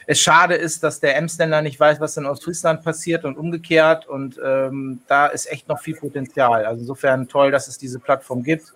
es 0.07 0.19
schade 0.19 0.55
ist, 0.55 0.83
dass 0.83 1.01
der 1.01 1.15
Emsländer 1.17 1.61
nicht 1.61 1.79
weiß, 1.79 2.01
was 2.01 2.17
in 2.17 2.25
Ostfriesland 2.25 2.83
passiert 2.83 3.27
und 3.27 3.37
umgekehrt 3.37 4.09
und 4.09 4.41
ähm, 4.43 5.03
da 5.07 5.27
ist 5.27 5.53
echt 5.53 5.69
noch 5.69 5.81
viel 5.81 5.97
Potenzial. 5.97 6.65
Also 6.65 6.81
insofern 6.81 7.29
toll, 7.29 7.51
dass 7.51 7.69
es 7.69 7.77
diese 7.77 7.99
Plattform 7.99 8.43
gibt 8.43 8.73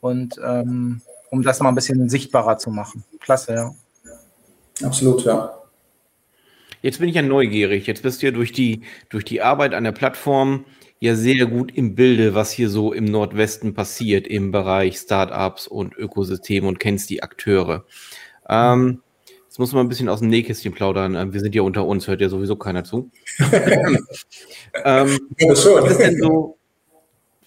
und 0.00 0.40
ähm, 0.42 1.02
um 1.30 1.42
das 1.42 1.60
mal 1.60 1.68
ein 1.68 1.74
bisschen 1.74 2.08
sichtbarer 2.08 2.56
zu 2.56 2.70
machen. 2.70 3.04
Klasse, 3.20 3.52
ja. 3.52 3.74
Absolut, 4.82 5.26
ja. 5.26 5.59
Jetzt 6.82 6.98
bin 6.98 7.08
ich 7.08 7.14
ja 7.14 7.22
neugierig. 7.22 7.86
Jetzt 7.86 8.02
bist 8.02 8.22
du 8.22 8.26
ja 8.26 8.32
durch 8.32 8.52
die, 8.52 8.82
durch 9.08 9.24
die 9.24 9.42
Arbeit 9.42 9.74
an 9.74 9.84
der 9.84 9.92
Plattform 9.92 10.64
ja 10.98 11.14
sehr 11.14 11.46
gut 11.46 11.72
im 11.74 11.94
Bilde, 11.94 12.34
was 12.34 12.52
hier 12.52 12.68
so 12.68 12.92
im 12.92 13.04
Nordwesten 13.06 13.74
passiert 13.74 14.26
im 14.26 14.50
Bereich 14.50 14.98
Startups 14.98 15.66
und 15.66 15.96
Ökosystem 15.96 16.66
und 16.66 16.78
kennst 16.78 17.10
die 17.10 17.22
Akteure. 17.22 17.84
Ähm, 18.48 19.02
jetzt 19.44 19.58
muss 19.58 19.72
man 19.72 19.86
ein 19.86 19.88
bisschen 19.88 20.08
aus 20.08 20.20
dem 20.20 20.28
Nähkästchen 20.28 20.74
plaudern. 20.74 21.14
Ähm, 21.14 21.32
wir 21.32 21.40
sind 21.40 21.54
ja 21.54 21.62
unter 21.62 21.86
uns, 21.86 22.06
hört 22.06 22.20
ja 22.20 22.28
sowieso 22.28 22.56
keiner 22.56 22.84
zu. 22.84 23.10
ähm, 23.38 25.18
was 25.48 25.64
ist 25.64 26.00
denn 26.00 26.18
so, 26.18 26.58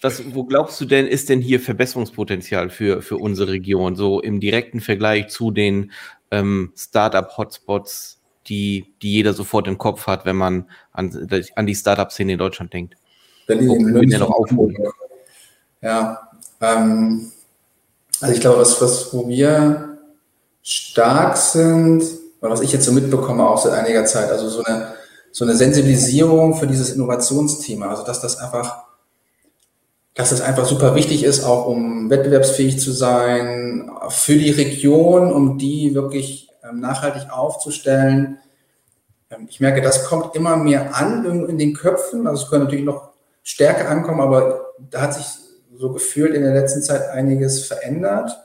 was, 0.00 0.34
wo 0.34 0.44
glaubst 0.44 0.80
du 0.80 0.84
denn, 0.84 1.06
ist 1.06 1.28
denn 1.28 1.40
hier 1.40 1.60
Verbesserungspotenzial 1.60 2.70
für, 2.70 3.02
für 3.02 3.16
unsere 3.16 3.52
Region, 3.52 3.94
so 3.94 4.20
im 4.20 4.40
direkten 4.40 4.80
Vergleich 4.80 5.28
zu 5.28 5.52
den 5.52 5.92
ähm, 6.30 6.72
Startup-Hotspots 6.76 8.20
die, 8.46 8.94
die 9.02 9.12
jeder 9.12 9.32
sofort 9.32 9.66
im 9.68 9.78
Kopf 9.78 10.06
hat, 10.06 10.24
wenn 10.24 10.36
man 10.36 10.68
an, 10.92 11.28
an 11.54 11.66
die 11.66 11.74
Startup-Szene 11.74 12.32
in 12.32 12.38
Deutschland 12.38 12.72
denkt. 12.72 12.94
Berlin, 13.46 13.84
München, 13.84 14.20
noch 14.20 14.30
aufholen. 14.30 14.76
Ja, 15.80 16.30
ähm, 16.60 17.30
also 18.20 18.34
ich 18.34 18.40
glaube, 18.40 18.60
was, 18.60 18.80
was, 18.80 19.12
wo 19.12 19.28
wir 19.28 19.98
stark 20.62 21.36
sind, 21.36 22.02
oder 22.40 22.50
was 22.50 22.60
ich 22.60 22.72
jetzt 22.72 22.86
so 22.86 22.92
mitbekomme 22.92 23.46
auch 23.46 23.58
seit 23.58 23.72
einiger 23.72 24.04
Zeit, 24.06 24.30
also 24.30 24.48
so 24.48 24.64
eine, 24.64 24.94
so 25.30 25.44
eine 25.44 25.54
Sensibilisierung 25.54 26.54
für 26.54 26.66
dieses 26.66 26.90
Innovationsthema, 26.90 27.88
also 27.88 28.04
dass 28.04 28.20
das 28.20 28.38
einfach, 28.38 28.84
dass 30.14 30.30
das 30.30 30.40
einfach 30.40 30.64
super 30.64 30.94
wichtig 30.94 31.24
ist, 31.24 31.44
auch 31.44 31.66
um 31.66 32.08
wettbewerbsfähig 32.08 32.78
zu 32.78 32.92
sein, 32.92 33.90
für 34.08 34.36
die 34.36 34.50
Region, 34.50 35.32
um 35.32 35.58
die 35.58 35.94
wirklich 35.94 36.48
nachhaltig 36.80 37.30
aufzustellen. 37.30 38.38
Ähm, 39.30 39.46
ich 39.48 39.60
merke, 39.60 39.80
das 39.80 40.06
kommt 40.06 40.34
immer 40.34 40.56
mehr 40.56 40.96
an 40.96 41.24
in 41.48 41.58
den 41.58 41.74
Köpfen. 41.74 42.26
Also 42.26 42.44
es 42.44 42.50
können 42.50 42.64
natürlich 42.64 42.84
noch 42.84 43.10
stärker 43.42 43.88
ankommen, 43.88 44.20
aber 44.20 44.72
da 44.90 45.02
hat 45.02 45.14
sich 45.14 45.26
so 45.76 45.92
gefühlt 45.92 46.34
in 46.34 46.42
der 46.42 46.54
letzten 46.54 46.82
Zeit 46.82 47.08
einiges 47.10 47.66
verändert. 47.66 48.38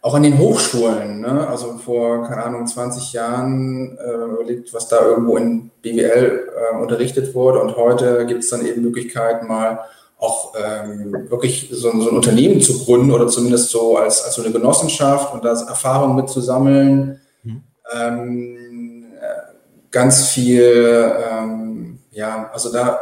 Auch 0.00 0.14
an 0.14 0.24
den 0.24 0.38
Hochschulen, 0.38 1.20
ne? 1.20 1.46
also 1.46 1.78
vor, 1.78 2.26
keine 2.26 2.42
Ahnung, 2.42 2.66
20 2.66 3.12
Jahren 3.12 3.96
äh, 3.98 4.32
überlegt, 4.32 4.74
was 4.74 4.88
da 4.88 5.00
irgendwo 5.00 5.36
in 5.36 5.70
BWL 5.80 6.48
äh, 6.50 6.76
unterrichtet 6.76 7.36
wurde 7.36 7.60
und 7.60 7.76
heute 7.76 8.26
gibt 8.26 8.42
es 8.42 8.50
dann 8.50 8.66
eben 8.66 8.82
Möglichkeiten, 8.82 9.46
mal 9.46 9.78
auch 10.22 10.54
ähm, 10.56 11.28
wirklich 11.28 11.68
so, 11.72 11.90
so, 12.00 12.10
ein 12.10 12.16
Unternehmen 12.16 12.60
zu 12.60 12.84
gründen 12.84 13.10
oder 13.10 13.26
zumindest 13.26 13.70
so 13.70 13.96
als, 13.96 14.22
als 14.22 14.36
so 14.36 14.42
eine 14.42 14.52
Genossenschaft 14.52 15.34
und 15.34 15.44
da 15.44 15.50
Erfahrung 15.50 16.14
mitzusammeln. 16.14 17.20
Mhm. 17.42 17.62
Ähm, 17.92 18.58
ganz 19.90 20.28
viel, 20.28 21.12
ähm, 21.28 21.98
ja, 22.12 22.48
also 22.52 22.72
da, 22.72 23.00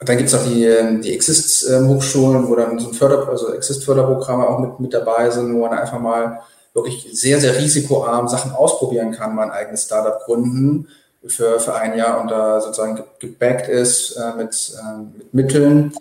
dann 0.00 0.16
gibt 0.16 0.28
es 0.28 0.34
auch 0.34 0.44
die, 0.44 1.00
die 1.00 1.14
Exist-Hochschulen, 1.14 2.48
wo 2.48 2.56
dann 2.56 2.76
so 2.80 2.88
ein 2.88 2.94
Förder, 2.94 3.28
also 3.28 3.52
Exist-Förderprogramme 3.54 4.48
auch 4.48 4.58
mit, 4.58 4.80
mit 4.80 4.94
dabei 4.94 5.30
sind, 5.30 5.54
wo 5.54 5.60
man 5.60 5.78
einfach 5.78 6.00
mal 6.00 6.40
wirklich 6.74 7.08
sehr, 7.12 7.40
sehr 7.40 7.56
risikoarm 7.56 8.26
Sachen 8.26 8.50
ausprobieren 8.50 9.12
kann, 9.12 9.36
mal 9.36 9.44
ein 9.44 9.50
eigenes 9.52 9.84
Startup 9.84 10.18
gründen 10.24 10.88
für, 11.24 11.60
für 11.60 11.74
ein 11.74 11.96
Jahr 11.96 12.20
und 12.20 12.32
da 12.32 12.60
sozusagen 12.60 13.00
gebackt 13.20 13.68
ist 13.68 14.16
äh, 14.16 14.36
mit, 14.36 14.74
äh, 14.76 15.02
mit 15.18 15.34
Mitteln. 15.34 15.92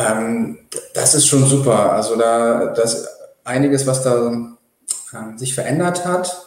Ähm, 0.00 0.58
das 0.94 1.14
ist 1.14 1.26
schon 1.26 1.44
super. 1.44 1.92
Also 1.92 2.16
da 2.16 2.72
das 2.72 3.06
einiges, 3.44 3.86
was 3.86 4.02
da 4.02 4.32
äh, 5.12 5.38
sich 5.38 5.54
verändert 5.54 6.04
hat. 6.06 6.46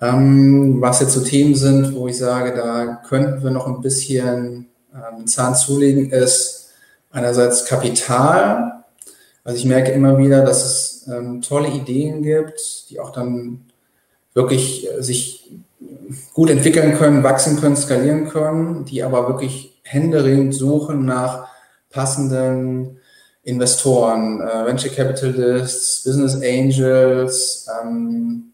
Ähm, 0.00 0.80
was 0.80 1.00
jetzt 1.00 1.14
so 1.14 1.22
Themen 1.22 1.54
sind, 1.54 1.94
wo 1.94 2.06
ich 2.08 2.18
sage, 2.18 2.54
da 2.54 3.00
könnten 3.08 3.42
wir 3.42 3.50
noch 3.50 3.66
ein 3.66 3.80
bisschen 3.80 4.68
ähm, 4.92 5.26
Zahn 5.26 5.54
zulegen, 5.54 6.10
ist 6.10 6.70
einerseits 7.10 7.64
Kapital. 7.64 8.84
Also 9.42 9.58
ich 9.58 9.64
merke 9.64 9.92
immer 9.92 10.18
wieder, 10.18 10.44
dass 10.44 10.64
es 10.64 11.08
ähm, 11.08 11.40
tolle 11.40 11.68
Ideen 11.68 12.22
gibt, 12.22 12.90
die 12.90 13.00
auch 13.00 13.10
dann 13.10 13.64
wirklich 14.34 14.86
äh, 14.90 15.02
sich 15.02 15.50
gut 16.34 16.50
entwickeln 16.50 16.98
können, 16.98 17.22
wachsen 17.22 17.58
können, 17.58 17.76
skalieren 17.76 18.28
können, 18.28 18.84
die 18.84 19.02
aber 19.02 19.28
wirklich 19.28 19.80
händeringend 19.82 20.54
suchen 20.54 21.04
nach 21.04 21.45
passenden 21.96 23.00
Investoren, 23.42 24.40
äh, 24.42 24.66
Venture 24.66 24.90
Capitalists, 24.90 26.04
Business 26.04 26.34
Angels. 26.34 27.66
Ähm, 27.80 28.52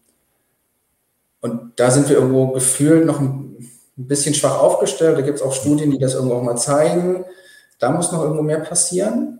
und 1.41 1.73
da 1.75 1.91
sind 1.91 2.07
wir 2.07 2.15
irgendwo 2.15 2.47
gefühlt 2.47 3.05
noch 3.05 3.19
ein, 3.19 3.41
bisschen 3.95 4.33
schwach 4.33 4.57
aufgestellt. 4.57 5.19
Da 5.19 5.21
gibt 5.21 5.37
es 5.37 5.43
auch 5.43 5.53
Studien, 5.53 5.91
die 5.91 5.99
das 5.99 6.15
irgendwo 6.15 6.37
auch 6.37 6.41
mal 6.41 6.57
zeigen. 6.57 7.25
Da 7.77 7.91
muss 7.91 8.11
noch 8.11 8.23
irgendwo 8.23 8.41
mehr 8.41 8.59
passieren, 8.59 9.39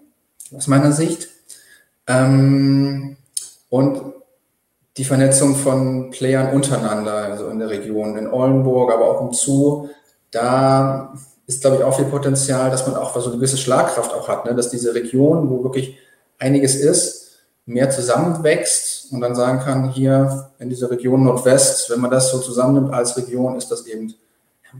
aus 0.55 0.67
meiner 0.67 0.91
Sicht. 0.91 1.29
Ähm, 2.05 3.17
und 3.69 4.13
die 4.97 5.05
Vernetzung 5.05 5.55
von 5.55 6.11
Playern 6.11 6.53
untereinander, 6.53 7.15
also 7.15 7.47
in 7.47 7.57
der 7.57 7.69
Region, 7.69 8.15
in 8.15 8.27
Oldenburg, 8.27 8.93
aber 8.93 9.09
auch 9.09 9.21
im 9.21 9.33
Zoo, 9.33 9.89
da 10.29 11.15
ist, 11.53 11.61
glaube 11.61 11.77
ich, 11.77 11.83
auch 11.83 11.95
viel 11.95 12.05
Potenzial, 12.05 12.69
dass 12.69 12.87
man 12.87 12.95
auch 12.95 13.15
so 13.19 13.29
eine 13.29 13.37
gewisse 13.37 13.57
Schlagkraft 13.57 14.13
auch 14.13 14.27
hat, 14.27 14.45
ne? 14.45 14.55
dass 14.55 14.69
diese 14.69 14.93
Region, 14.93 15.49
wo 15.49 15.63
wirklich 15.63 15.97
einiges 16.39 16.75
ist, 16.75 17.23
mehr 17.65 17.89
zusammenwächst 17.89 19.11
und 19.11 19.21
dann 19.21 19.35
sagen 19.35 19.59
kann, 19.59 19.91
hier 19.91 20.49
in 20.59 20.69
dieser 20.69 20.91
Region 20.91 21.23
Nordwest, 21.23 21.89
wenn 21.89 22.01
man 22.01 22.11
das 22.11 22.31
so 22.31 22.39
zusammennimmt 22.39 22.93
als 22.93 23.15
Region, 23.15 23.55
ist 23.55 23.71
das 23.71 23.85
eben 23.85 24.13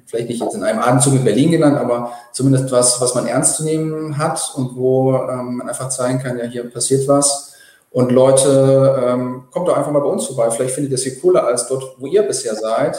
vielleicht 0.06 0.30
nicht 0.30 0.42
jetzt 0.42 0.56
in 0.56 0.64
einem 0.64 0.80
Atemzug 0.80 1.14
mit 1.14 1.24
Berlin 1.24 1.52
genannt, 1.52 1.78
aber 1.78 2.12
zumindest 2.32 2.72
was, 2.72 3.00
was 3.00 3.16
man 3.16 3.28
ernst 3.28 3.58
zu 3.58 3.64
nehmen 3.64 4.18
hat 4.18 4.54
und 4.56 4.76
wo 4.76 5.16
ähm, 5.16 5.58
man 5.58 5.70
einfach 5.70 5.90
zeigen 5.90 6.20
kann, 6.20 6.38
ja, 6.38 6.46
hier 6.46 6.70
passiert 6.70 7.08
was. 7.08 7.54
Und 7.92 8.12
Leute, 8.12 9.04
ähm, 9.06 9.44
kommt 9.52 9.68
doch 9.68 9.78
einfach 9.78 9.92
mal 9.92 10.00
bei 10.00 10.08
uns 10.08 10.26
vorbei. 10.26 10.50
Vielleicht 10.50 10.74
findet 10.74 10.92
ihr 10.92 10.98
das 10.98 11.04
hier 11.04 11.20
cooler 11.20 11.46
als 11.46 11.68
dort, 11.68 11.96
wo 12.00 12.08
ihr 12.08 12.24
bisher 12.24 12.56
seid. 12.56 12.98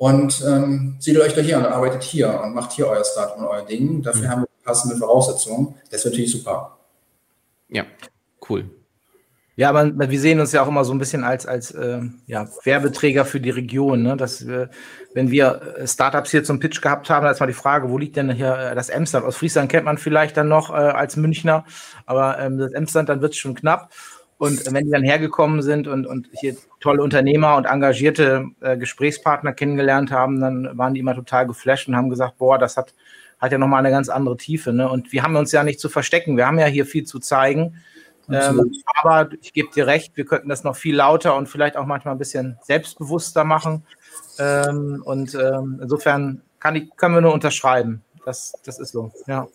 Und 0.00 0.42
ähm, 0.48 0.96
siedelt 0.98 1.26
euch 1.26 1.34
da 1.34 1.42
hier 1.42 1.58
und 1.58 1.66
arbeitet 1.66 2.02
hier 2.02 2.40
und 2.42 2.54
macht 2.54 2.72
hier 2.72 2.86
euer 2.86 3.04
Start 3.04 3.36
und 3.36 3.44
euer 3.44 3.66
Ding. 3.66 4.00
Dafür 4.00 4.22
mhm. 4.22 4.30
haben 4.30 4.40
wir 4.42 4.48
passende 4.64 4.96
Voraussetzungen. 4.96 5.74
Das 5.90 6.00
ist 6.00 6.10
natürlich 6.10 6.32
super. 6.32 6.78
Ja, 7.68 7.84
cool. 8.48 8.64
Ja, 9.56 9.68
aber 9.68 9.92
wir 10.08 10.20
sehen 10.20 10.40
uns 10.40 10.52
ja 10.52 10.62
auch 10.62 10.68
immer 10.68 10.86
so 10.86 10.94
ein 10.94 10.98
bisschen 10.98 11.22
als, 11.22 11.44
als 11.44 11.72
äh, 11.72 12.00
ja, 12.26 12.48
Werbeträger 12.64 13.26
für 13.26 13.40
die 13.40 13.50
Region. 13.50 14.02
Ne? 14.02 14.16
Dass 14.16 14.46
wir, 14.46 14.70
wenn 15.12 15.30
wir 15.30 15.76
äh, 15.76 15.86
Startups 15.86 16.30
hier 16.30 16.44
zum 16.44 16.60
Pitch 16.60 16.80
gehabt 16.80 17.10
haben, 17.10 17.24
da 17.24 17.30
ist 17.30 17.40
mal 17.40 17.46
die 17.46 17.52
Frage, 17.52 17.90
wo 17.90 17.98
liegt 17.98 18.16
denn 18.16 18.30
hier 18.30 18.56
äh, 18.56 18.74
das 18.74 18.88
Emsland? 18.88 19.26
Aus 19.26 19.36
Friesland 19.36 19.70
kennt 19.70 19.84
man 19.84 19.98
vielleicht 19.98 20.38
dann 20.38 20.48
noch 20.48 20.70
äh, 20.70 20.76
als 20.76 21.16
Münchner, 21.16 21.66
aber 22.06 22.38
ähm, 22.38 22.56
das 22.56 22.72
Emsland, 22.72 23.10
dann 23.10 23.20
wird 23.20 23.34
es 23.34 23.38
schon 23.38 23.54
knapp. 23.54 23.92
Und 24.40 24.72
wenn 24.72 24.86
die 24.86 24.90
dann 24.90 25.02
hergekommen 25.02 25.60
sind 25.60 25.86
und, 25.86 26.06
und 26.06 26.30
hier 26.32 26.56
tolle 26.80 27.02
Unternehmer 27.02 27.56
und 27.56 27.66
engagierte 27.66 28.46
äh, 28.62 28.78
Gesprächspartner 28.78 29.52
kennengelernt 29.52 30.10
haben, 30.10 30.40
dann 30.40 30.78
waren 30.78 30.94
die 30.94 31.00
immer 31.00 31.14
total 31.14 31.46
geflasht 31.46 31.88
und 31.88 31.94
haben 31.94 32.08
gesagt, 32.08 32.38
boah, 32.38 32.58
das 32.58 32.78
hat, 32.78 32.94
hat 33.38 33.52
ja 33.52 33.58
nochmal 33.58 33.80
eine 33.80 33.90
ganz 33.90 34.08
andere 34.08 34.38
Tiefe. 34.38 34.72
Ne? 34.72 34.88
Und 34.88 35.12
wir 35.12 35.24
haben 35.24 35.36
uns 35.36 35.52
ja 35.52 35.62
nicht 35.62 35.78
zu 35.78 35.90
verstecken. 35.90 36.38
Wir 36.38 36.46
haben 36.46 36.58
ja 36.58 36.64
hier 36.64 36.86
viel 36.86 37.04
zu 37.04 37.18
zeigen. 37.18 37.82
Ähm, 38.30 38.72
aber 39.02 39.28
ich 39.42 39.52
gebe 39.52 39.70
dir 39.74 39.86
recht, 39.86 40.16
wir 40.16 40.24
könnten 40.24 40.48
das 40.48 40.64
noch 40.64 40.76
viel 40.76 40.96
lauter 40.96 41.36
und 41.36 41.46
vielleicht 41.46 41.76
auch 41.76 41.84
manchmal 41.84 42.14
ein 42.14 42.18
bisschen 42.18 42.56
selbstbewusster 42.62 43.44
machen. 43.44 43.84
Ähm, 44.38 45.02
und 45.04 45.34
ähm, 45.34 45.80
insofern 45.82 46.40
kann 46.60 46.76
ich, 46.76 46.96
können 46.96 47.14
wir 47.14 47.20
nur 47.20 47.34
unterschreiben. 47.34 48.02
Das, 48.24 48.54
das 48.64 48.78
ist 48.78 48.92
so, 48.92 49.12
ja. 49.26 49.48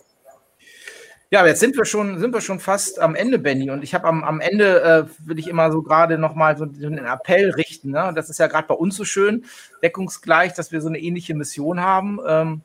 Ja, 1.31 1.45
jetzt 1.45 1.59
sind 1.59 1.75
wir 1.75 1.85
schon, 1.85 2.19
sind 2.19 2.33
wir 2.33 2.41
schon 2.41 2.59
fast 2.59 2.99
am 2.99 3.15
Ende, 3.15 3.39
Benny. 3.39 3.71
Und 3.71 3.83
ich 3.83 3.95
habe 3.95 4.07
am, 4.07 4.23
am 4.23 4.39
Ende, 4.39 4.81
äh, 4.81 5.27
will 5.27 5.39
ich 5.39 5.47
immer 5.47 5.71
so 5.71 5.81
gerade 5.81 6.17
nochmal 6.17 6.55
so 6.57 6.65
einen 6.65 7.05
Appell 7.05 7.51
richten. 7.51 7.91
Ne? 7.91 8.11
Das 8.15 8.29
ist 8.29 8.37
ja 8.37 8.47
gerade 8.47 8.67
bei 8.67 8.75
uns 8.75 8.95
so 8.95 9.05
schön, 9.05 9.45
deckungsgleich, 9.81 10.53
dass 10.53 10.71
wir 10.71 10.81
so 10.81 10.87
eine 10.87 10.99
ähnliche 10.99 11.33
Mission 11.33 11.81
haben. 11.81 12.19
Ähm, 12.27 12.61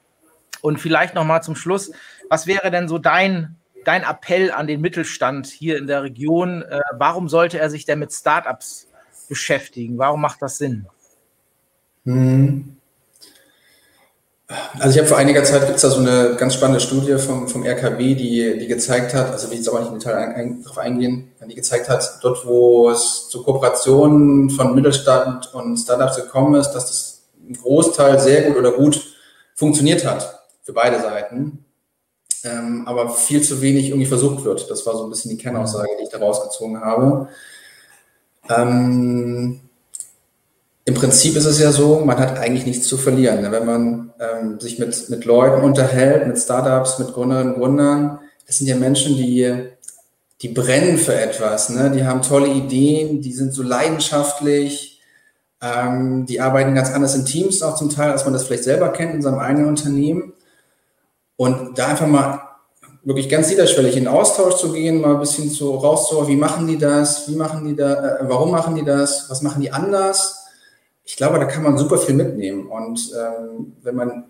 und 0.61 0.79
vielleicht 0.79 1.14
nochmal 1.14 1.42
zum 1.42 1.57
Schluss, 1.57 1.90
was 2.29 2.46
wäre 2.46 2.70
denn 2.70 2.87
so 2.87 2.99
dein, 2.99 3.57
dein 3.85 4.03
Appell 4.03 4.53
an 4.53 4.66
den 4.66 4.83
Mittelstand 4.83 5.46
hier 5.46 5.79
in 5.79 5.87
der 5.87 6.03
Region? 6.03 6.62
Äh, 6.62 6.81
warum 6.92 7.31
sollte 7.31 7.59
er 7.59 7.70
sich 7.70 7.87
denn 7.87 7.99
mit 7.99 8.12
Startups 8.12 8.88
beschäftigen? 9.29 9.96
Warum 9.96 10.20
macht 10.20 10.42
das 10.42 10.59
Sinn? 10.59 10.87
Hm. 12.05 12.77
Also 14.80 14.90
ich 14.90 14.98
habe 14.98 15.06
vor 15.06 15.18
einiger 15.18 15.44
Zeit 15.44 15.66
gibt 15.66 15.76
es 15.76 15.82
da 15.82 15.90
so 15.90 16.00
eine 16.00 16.34
ganz 16.36 16.54
spannende 16.54 16.80
Studie 16.80 17.16
vom, 17.18 17.48
vom 17.48 17.64
RKB, 17.64 17.98
die, 18.16 18.58
die 18.58 18.66
gezeigt 18.66 19.14
hat, 19.14 19.30
also 19.30 19.46
will 19.46 19.52
ich 19.52 19.60
jetzt 19.60 19.68
aber 19.68 19.78
nicht 19.78 19.92
im 19.92 19.98
Detail 20.00 20.16
ein, 20.16 20.34
ein, 20.34 20.62
darauf 20.62 20.78
eingehen, 20.78 21.30
die 21.48 21.54
gezeigt 21.54 21.88
hat, 21.88 22.18
dort 22.22 22.44
wo 22.44 22.90
es 22.90 23.28
zu 23.28 23.44
Kooperationen 23.44 24.50
von 24.50 24.74
Mittelstand 24.74 25.54
und 25.54 25.76
Startups 25.76 26.16
gekommen 26.16 26.56
ist, 26.56 26.72
dass 26.72 26.86
das 26.86 27.22
ein 27.48 27.54
Großteil 27.54 28.18
sehr 28.18 28.42
gut 28.42 28.56
oder 28.56 28.72
gut 28.72 29.00
funktioniert 29.54 30.04
hat 30.04 30.40
für 30.62 30.72
beide 30.72 31.00
Seiten, 31.00 31.64
ähm, 32.42 32.82
aber 32.86 33.10
viel 33.10 33.42
zu 33.42 33.62
wenig 33.62 33.88
irgendwie 33.88 34.06
versucht 34.06 34.42
wird. 34.42 34.68
Das 34.68 34.84
war 34.84 34.96
so 34.96 35.04
ein 35.04 35.10
bisschen 35.10 35.30
die 35.30 35.38
Kernaussage, 35.38 35.90
die 36.00 36.04
ich 36.04 36.10
da 36.10 36.18
rausgezogen 36.18 36.80
habe. 36.80 37.28
Ähm, 38.48 39.60
im 40.90 40.96
Prinzip 40.96 41.37
ist 41.37 41.44
es 41.44 41.61
ja 41.61 41.70
so, 41.70 42.00
man 42.05 42.18
hat 42.18 42.37
eigentlich 42.37 42.66
nichts 42.66 42.88
zu 42.88 42.98
verlieren. 42.98 43.42
Ne? 43.42 43.53
Wenn 43.53 43.64
man 43.64 44.12
ähm, 44.18 44.59
sich 44.59 44.81
mit, 44.81 45.09
mit 45.09 45.24
Leuten 45.24 45.62
unterhält, 45.62 46.26
mit 46.26 46.37
Startups, 46.37 46.98
mit 46.98 47.14
Gründerinnen 47.14 47.55
und 47.55 47.61
Gründern, 47.61 48.18
das 48.44 48.59
sind 48.59 48.66
ja 48.66 48.74
Menschen, 48.74 49.14
die, 49.14 49.68
die 50.42 50.48
brennen 50.48 50.98
für 50.98 51.14
etwas. 51.14 51.68
Ne? 51.68 51.92
Die 51.92 52.05
haben 52.05 52.22
tolle 52.22 52.48
Ideen, 52.48 53.22
die 53.22 53.33
sind 53.33 53.55
so 53.55 53.62
leidenschaftlich, 53.62 55.00
ähm, 55.62 56.26
die 56.26 56.40
arbeiten 56.40 56.74
ganz 56.74 56.90
anders 56.90 57.14
in 57.14 57.24
Teams 57.24 57.62
auch 57.62 57.76
zum 57.76 57.88
Teil, 57.88 58.11
als 58.11 58.24
man 58.24 58.33
das 58.33 58.42
vielleicht 58.42 58.64
selber 58.64 58.88
kennt 58.88 59.14
in 59.14 59.22
seinem 59.22 59.38
eigenen 59.38 59.68
Unternehmen. 59.68 60.33
Und 61.37 61.79
da 61.79 61.87
einfach 61.87 62.09
mal 62.09 62.40
wirklich 63.05 63.29
ganz 63.29 63.48
niederschwellig 63.48 63.96
in 63.96 64.09
Austausch 64.09 64.57
zu 64.57 64.72
gehen, 64.72 65.00
mal 65.00 65.14
ein 65.14 65.20
bisschen 65.20 65.50
so 65.50 65.76
rauszuholen, 65.76 66.26
wie 66.26 66.37
machen 66.37 66.66
die 66.66 66.79
das, 66.79 67.29
wie 67.29 67.37
machen 67.37 67.64
die 67.64 67.76
da, 67.76 68.16
äh, 68.16 68.29
warum 68.29 68.50
machen 68.50 68.74
die 68.74 68.85
das, 68.85 69.31
was 69.31 69.40
machen 69.40 69.62
die 69.62 69.70
anders? 69.70 70.39
Ich 71.11 71.16
glaube, 71.16 71.40
da 71.40 71.44
kann 71.44 71.64
man 71.64 71.77
super 71.77 71.99
viel 71.99 72.14
mitnehmen. 72.14 72.68
Und 72.68 73.12
ähm, 73.18 73.73
wenn 73.83 73.96
man, 73.96 74.27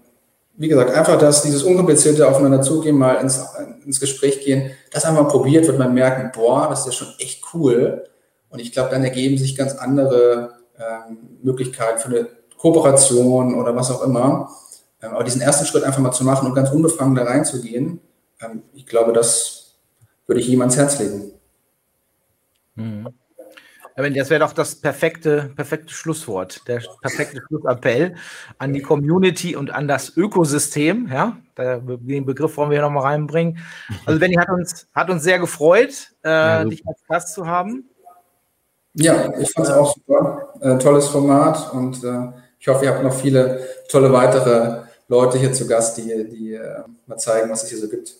wie 0.56 0.66
gesagt, 0.66 0.90
einfach 0.90 1.18
das, 1.18 1.42
dieses 1.42 1.62
unkomplizierte 1.62 2.26
aufeinander 2.26 2.62
zugehen, 2.62 2.96
mal 2.96 3.16
ins, 3.16 3.38
ins 3.84 4.00
Gespräch 4.00 4.42
gehen, 4.42 4.70
das 4.90 5.04
einmal 5.04 5.28
probiert, 5.28 5.66
wird 5.66 5.78
man 5.78 5.92
merken, 5.92 6.32
boah, 6.34 6.68
das 6.70 6.80
ist 6.80 6.86
ja 6.86 6.92
schon 6.92 7.14
echt 7.18 7.44
cool. 7.52 8.04
Und 8.48 8.60
ich 8.60 8.72
glaube, 8.72 8.88
dann 8.88 9.04
ergeben 9.04 9.36
sich 9.36 9.56
ganz 9.56 9.74
andere 9.74 10.54
ähm, 10.78 11.38
Möglichkeiten 11.42 11.98
für 11.98 12.08
eine 12.08 12.28
Kooperation 12.56 13.60
oder 13.60 13.76
was 13.76 13.90
auch 13.90 14.02
immer. 14.02 14.50
Ähm, 15.02 15.12
aber 15.12 15.24
diesen 15.24 15.42
ersten 15.42 15.66
Schritt 15.66 15.84
einfach 15.84 16.00
mal 16.00 16.12
zu 16.12 16.24
machen 16.24 16.48
und 16.48 16.54
ganz 16.54 16.70
unbefangen 16.70 17.14
da 17.14 17.24
reinzugehen, 17.24 18.00
ähm, 18.40 18.62
ich 18.72 18.86
glaube, 18.86 19.12
das 19.12 19.74
würde 20.26 20.40
ich 20.40 20.48
ihm 20.48 20.62
ans 20.62 20.78
Herz 20.78 20.98
legen. 20.98 21.32
Mhm. 22.74 23.08
Das 23.96 24.30
wäre 24.30 24.40
doch 24.40 24.52
das 24.52 24.76
perfekte, 24.76 25.50
perfekte 25.54 25.92
Schlusswort, 25.92 26.66
der 26.66 26.82
perfekte 27.02 27.42
Schlussappell 27.46 28.14
an 28.58 28.72
die 28.72 28.82
Community 28.82 29.56
und 29.56 29.70
an 29.72 29.88
das 29.88 30.16
Ökosystem. 30.16 31.08
Ja, 31.12 31.36
den 31.56 32.24
Begriff 32.24 32.56
wollen 32.56 32.70
wir 32.70 32.78
hier 32.78 32.86
nochmal 32.86 33.04
reinbringen. 33.04 33.58
Also, 34.06 34.18
Benny 34.18 34.34
hat 34.34 34.48
uns, 34.48 34.86
hat 34.94 35.10
uns 35.10 35.22
sehr 35.22 35.38
gefreut, 35.38 36.12
äh, 36.24 36.28
ja, 36.28 36.64
dich 36.64 36.82
als 36.86 37.00
Gast 37.08 37.34
zu 37.34 37.46
haben. 37.46 37.84
Ja, 38.94 39.38
ich 39.38 39.50
fand 39.52 39.68
es 39.68 39.72
auch 39.72 39.94
super. 39.94 40.54
Äh, 40.60 40.78
tolles 40.78 41.08
Format 41.08 41.72
und 41.72 42.02
äh, 42.02 42.32
ich 42.58 42.68
hoffe, 42.68 42.84
ihr 42.84 42.92
habt 42.92 43.02
noch 43.02 43.14
viele 43.14 43.66
tolle 43.88 44.12
weitere 44.12 44.82
Leute 45.08 45.38
hier 45.38 45.52
zu 45.52 45.66
Gast, 45.66 45.96
die, 45.98 46.28
die 46.28 46.54
äh, 46.54 46.82
mal 47.06 47.18
zeigen, 47.18 47.50
was 47.50 47.64
es 47.64 47.70
hier 47.70 47.78
so 47.78 47.88
gibt. 47.88 48.14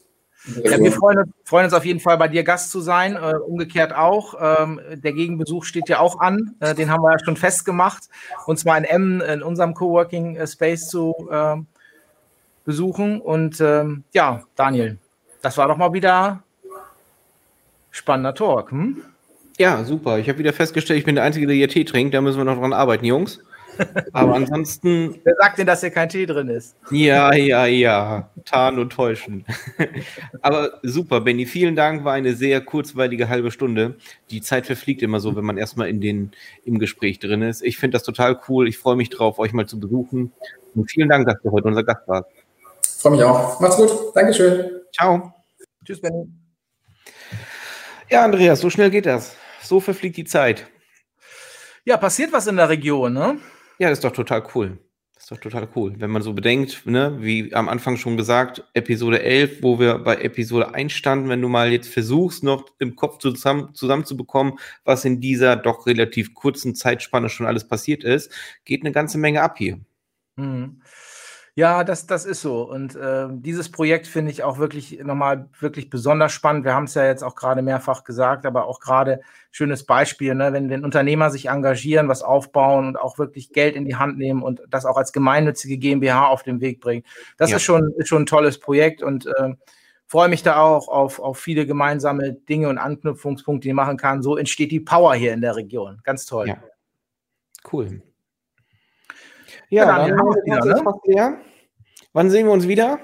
Ja, 0.47 0.79
wir 0.79 0.93
freuen, 0.93 1.35
freuen, 1.45 1.67
uns 1.67 1.75
auf 1.75 1.85
jeden 1.85 2.01
Fall, 2.01 2.17
bei 2.17 2.29
dir 2.29 2.45
Gast 2.45 2.71
zu 2.71 2.81
sein. 2.81 3.17
Äh, 3.17 3.35
umgekehrt 3.47 3.95
auch. 3.95 4.35
Ähm, 4.41 4.81
der 4.95 5.13
Gegenbesuch 5.13 5.65
steht 5.65 5.89
ja 5.89 6.01
auch 6.01 6.19
an. 6.21 6.55
Äh, 6.61 6.75
den 6.75 6.91
haben 6.91 7.03
wir 7.03 7.13
ja 7.13 7.19
schon 7.23 7.37
festgemacht. 7.37 8.05
Und 8.47 8.59
zwar 8.59 8.79
in 8.79 8.85
Emmen, 8.85 9.21
in 9.21 9.43
unserem 9.43 9.75
Coworking 9.75 10.37
äh, 10.37 10.47
Space 10.47 10.89
zu 10.89 11.29
äh, 11.31 11.57
besuchen. 12.65 13.21
Und 13.21 13.61
ähm, 13.61 14.05
ja, 14.13 14.43
Daniel, 14.57 14.99
das 15.43 15.59
war 15.59 15.69
doch 15.69 15.77
mal 15.77 15.93
wieder 15.93 16.43
spannender 17.91 18.35
Talk. 18.35 18.71
Hm? 18.71 19.03
Ja, 19.59 19.85
super. 19.85 20.19
Ich 20.19 20.29
habe 20.29 20.39
wieder 20.39 20.55
festgestellt, 20.55 20.99
ich 20.99 21.05
bin 21.05 21.17
der 21.17 21.25
Einzige, 21.25 21.47
der 21.47 21.57
hier 21.57 21.69
Tee 21.69 21.85
trinkt. 21.85 22.15
Da 22.15 22.23
müssen 22.23 22.39
wir 22.39 22.45
noch 22.45 22.59
dran 22.59 22.73
arbeiten, 22.73 23.05
Jungs. 23.05 23.41
Aber 24.13 24.35
ansonsten. 24.35 25.21
Wer 25.25 25.35
sagt 25.39 25.59
denn, 25.59 25.67
dass 25.67 25.81
hier 25.81 25.91
kein 25.91 26.09
Tee 26.09 26.27
drin 26.27 26.49
ist? 26.49 26.77
Ja, 26.91 27.35
ja, 27.35 27.67
ja. 27.67 28.31
Tarn 28.45 28.79
und 28.79 28.91
täuschen. 28.91 29.45
Aber 30.43 30.81
super, 30.83 31.21
Benny. 31.21 31.47
Vielen 31.47 31.77
Dank. 31.77 32.05
War 32.05 32.15
eine 32.15 32.35
sehr 32.35 32.61
kurzweilige 32.61 33.29
halbe 33.29 33.51
Stunde. 33.51 33.97
Die 34.31 34.41
Zeit 34.41 34.67
verfliegt 34.67 35.03
immer 35.03 35.21
so, 35.21 35.37
wenn 35.37 35.45
man 35.45 35.59
erstmal 35.59 35.89
in 35.89 36.01
den, 36.01 36.33
im 36.65 36.79
Gespräch 36.79 37.19
drin 37.19 37.43
ist. 37.43 37.63
Ich 37.63 37.79
finde 37.79 37.97
das 37.97 38.03
total 38.03 38.41
cool. 38.49 38.69
Ich 38.69 38.79
freue 38.79 38.97
mich 38.97 39.11
drauf, 39.11 39.39
euch 39.39 39.53
mal 39.53 39.67
zu 39.67 39.79
besuchen. 39.81 40.33
Und 40.75 40.91
vielen 40.91 41.09
Dank, 41.09 41.27
dass 41.27 41.41
du 41.43 41.51
heute 41.51 41.69
unser 41.69 41.85
Gast 41.85 42.07
warst. 42.07 42.29
Freue 42.99 43.13
mich 43.13 43.23
auch. 43.23 43.61
Macht's 43.61 43.77
gut. 43.77 43.91
Dankeschön. 44.15 44.71
Ciao. 44.93 45.33
Tschüss, 45.85 46.01
Benny. 46.01 46.29
Ja, 48.11 48.25
Andreas, 48.25 48.61
so 48.61 48.71
schnell 48.71 48.91
geht 48.91 49.07
das. 49.07 49.37
So 49.63 49.81
verfliegt 49.81 50.17
die 50.17 50.25
Zeit. 50.25 50.67
Ja, 51.85 51.97
passiert 51.97 52.33
was 52.33 52.47
in 52.47 52.57
der 52.57 52.69
Region, 52.69 53.13
ne? 53.13 53.39
Ja, 53.81 53.89
ist 53.89 54.05
doch 54.05 54.13
total 54.13 54.47
cool. 54.55 54.79
Ist 55.17 55.31
doch 55.31 55.39
total 55.39 55.67
cool. 55.75 55.95
Wenn 55.99 56.11
man 56.11 56.21
so 56.21 56.35
bedenkt, 56.35 56.85
ne, 56.85 57.17
wie 57.21 57.55
am 57.55 57.67
Anfang 57.71 57.97
schon 57.97 58.19
gesagt, 58.19 58.63
Episode 58.75 59.23
11, 59.23 59.63
wo 59.63 59.81
wir 59.81 59.99
bei 59.99 60.17
Episode 60.17 60.75
1 60.75 60.93
standen, 60.93 61.31
wenn 61.31 61.41
du 61.41 61.49
mal 61.49 61.73
jetzt 61.73 61.89
versuchst, 61.89 62.45
noch 62.45 62.67
im 62.79 62.95
Kopf 62.95 63.19
zusammen, 63.19 63.75
zusammenzubekommen, 63.75 64.59
was 64.85 65.07
in 65.07 65.23
dieser 65.23 65.57
doch 65.57 65.87
relativ 65.87 66.35
kurzen 66.35 66.75
Zeitspanne 66.75 67.31
schon 67.31 67.47
alles 67.47 67.67
passiert 67.67 68.05
ist, 68.05 68.31
geht 68.67 68.83
eine 68.83 68.93
ganze 68.93 69.17
Menge 69.17 69.41
ab 69.41 69.57
hier. 69.57 69.81
Mhm. 70.37 70.83
Ja, 71.57 71.85
das, 71.85 72.07
das 72.07 72.25
ist 72.25 72.43
so. 72.43 72.63
Und 72.63 72.95
äh, 72.95 73.27
dieses 73.31 73.71
Projekt 73.71 74.07
finde 74.07 74.31
ich 74.31 74.43
auch 74.43 74.59
wirklich 74.59 75.01
nochmal 75.03 75.49
wirklich 75.59 75.91
besonders 75.91 76.33
spannend. 76.33 76.65
Wir 76.65 76.75
haben 76.75 76.85
es 76.85 76.95
ja 76.95 77.05
jetzt 77.05 77.25
auch 77.25 77.35
gerade 77.35 77.61
mehrfach 77.63 78.05
gesagt, 78.05 78.47
aber 78.47 78.67
auch 78.67 78.81
gerade 78.81 79.21
schönes 79.51 79.85
Beispiel, 79.85 80.35
ne? 80.35 80.53
wenn, 80.53 80.71
wenn 80.71 80.85
Unternehmer 80.85 81.31
sich 81.31 81.47
engagieren, 81.49 82.09
was 82.09 82.23
aufbauen 82.23 82.87
und 82.87 82.97
auch 82.97 83.19
wirklich 83.19 83.53
Geld 83.53 83.75
in 83.75 83.85
die 83.85 83.97
Hand 83.97 84.17
nehmen 84.17 84.43
und 84.43 84.63
das 84.69 84.87
auch 84.87 84.97
als 84.97 85.13
gemeinnützige 85.13 85.77
GmbH 85.77 86.29
auf 86.29 86.43
den 86.45 86.61
Weg 86.61 86.81
bringen. 86.81 87.05
Das 87.37 87.51
ja. 87.51 87.57
ist, 87.57 87.65
schon, 87.65 87.93
ist 87.97 88.09
schon 88.09 88.23
ein 88.23 88.27
tolles 88.27 88.59
Projekt 88.61 89.03
und 89.03 89.27
äh, 89.27 89.55
freue 90.07 90.29
mich 90.29 90.43
da 90.43 90.61
auch 90.61 90.89
auf, 90.89 91.19
auf 91.19 91.39
viele 91.39 91.67
gemeinsame 91.67 92.33
Dinge 92.33 92.69
und 92.69 92.79
Anknüpfungspunkte, 92.79 93.69
die 93.69 93.75
machen 93.75 93.97
kann. 93.97 94.23
So 94.23 94.37
entsteht 94.37 94.71
die 94.71 94.81
Power 94.81 95.15
hier 95.15 95.33
in 95.33 95.41
der 95.41 95.57
Region. 95.57 96.01
Ganz 96.05 96.27
toll. 96.27 96.49
Ja. 96.49 96.63
Cool. 97.71 98.03
Ja, 99.71 99.85
ja 99.85 100.09
dann, 100.09 100.17
dann 100.17 100.27
wieder, 100.45 100.83
ne? 100.83 101.01
leer. 101.05 101.41
Wann 102.13 102.31
sehen 102.31 102.47
wir 102.47 102.53
uns 102.53 102.69
wieder? 102.69 102.99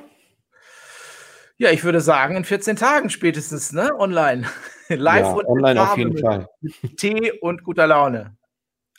Ja, 1.59 1.71
ich 1.71 1.85
würde 1.85 2.01
sagen, 2.01 2.37
in 2.37 2.45
14 2.45 2.77
Tagen 2.77 3.09
spätestens, 3.09 3.73
ne? 3.73 3.95
Online. 3.99 4.47
Live 4.89 5.27
ja, 5.27 5.33
und 5.33 5.47
online 5.47 5.83
auf 5.83 5.97
jeden 5.97 6.19
Fall. 6.19 6.49
Tee 6.97 7.33
und 7.41 7.65
guter 7.65 7.87
Laune. 7.87 8.37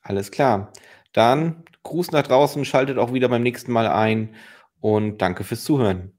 Alles 0.01 0.31
klar. 0.31 0.71
Dann 1.13 1.63
Gruß 1.83 2.11
nach 2.11 2.23
draußen, 2.23 2.65
schaltet 2.65 2.97
auch 2.97 3.13
wieder 3.13 3.29
beim 3.29 3.43
nächsten 3.43 3.71
Mal 3.71 3.87
ein 3.87 4.35
und 4.81 5.19
danke 5.21 5.43
fürs 5.43 5.63
Zuhören. 5.63 6.16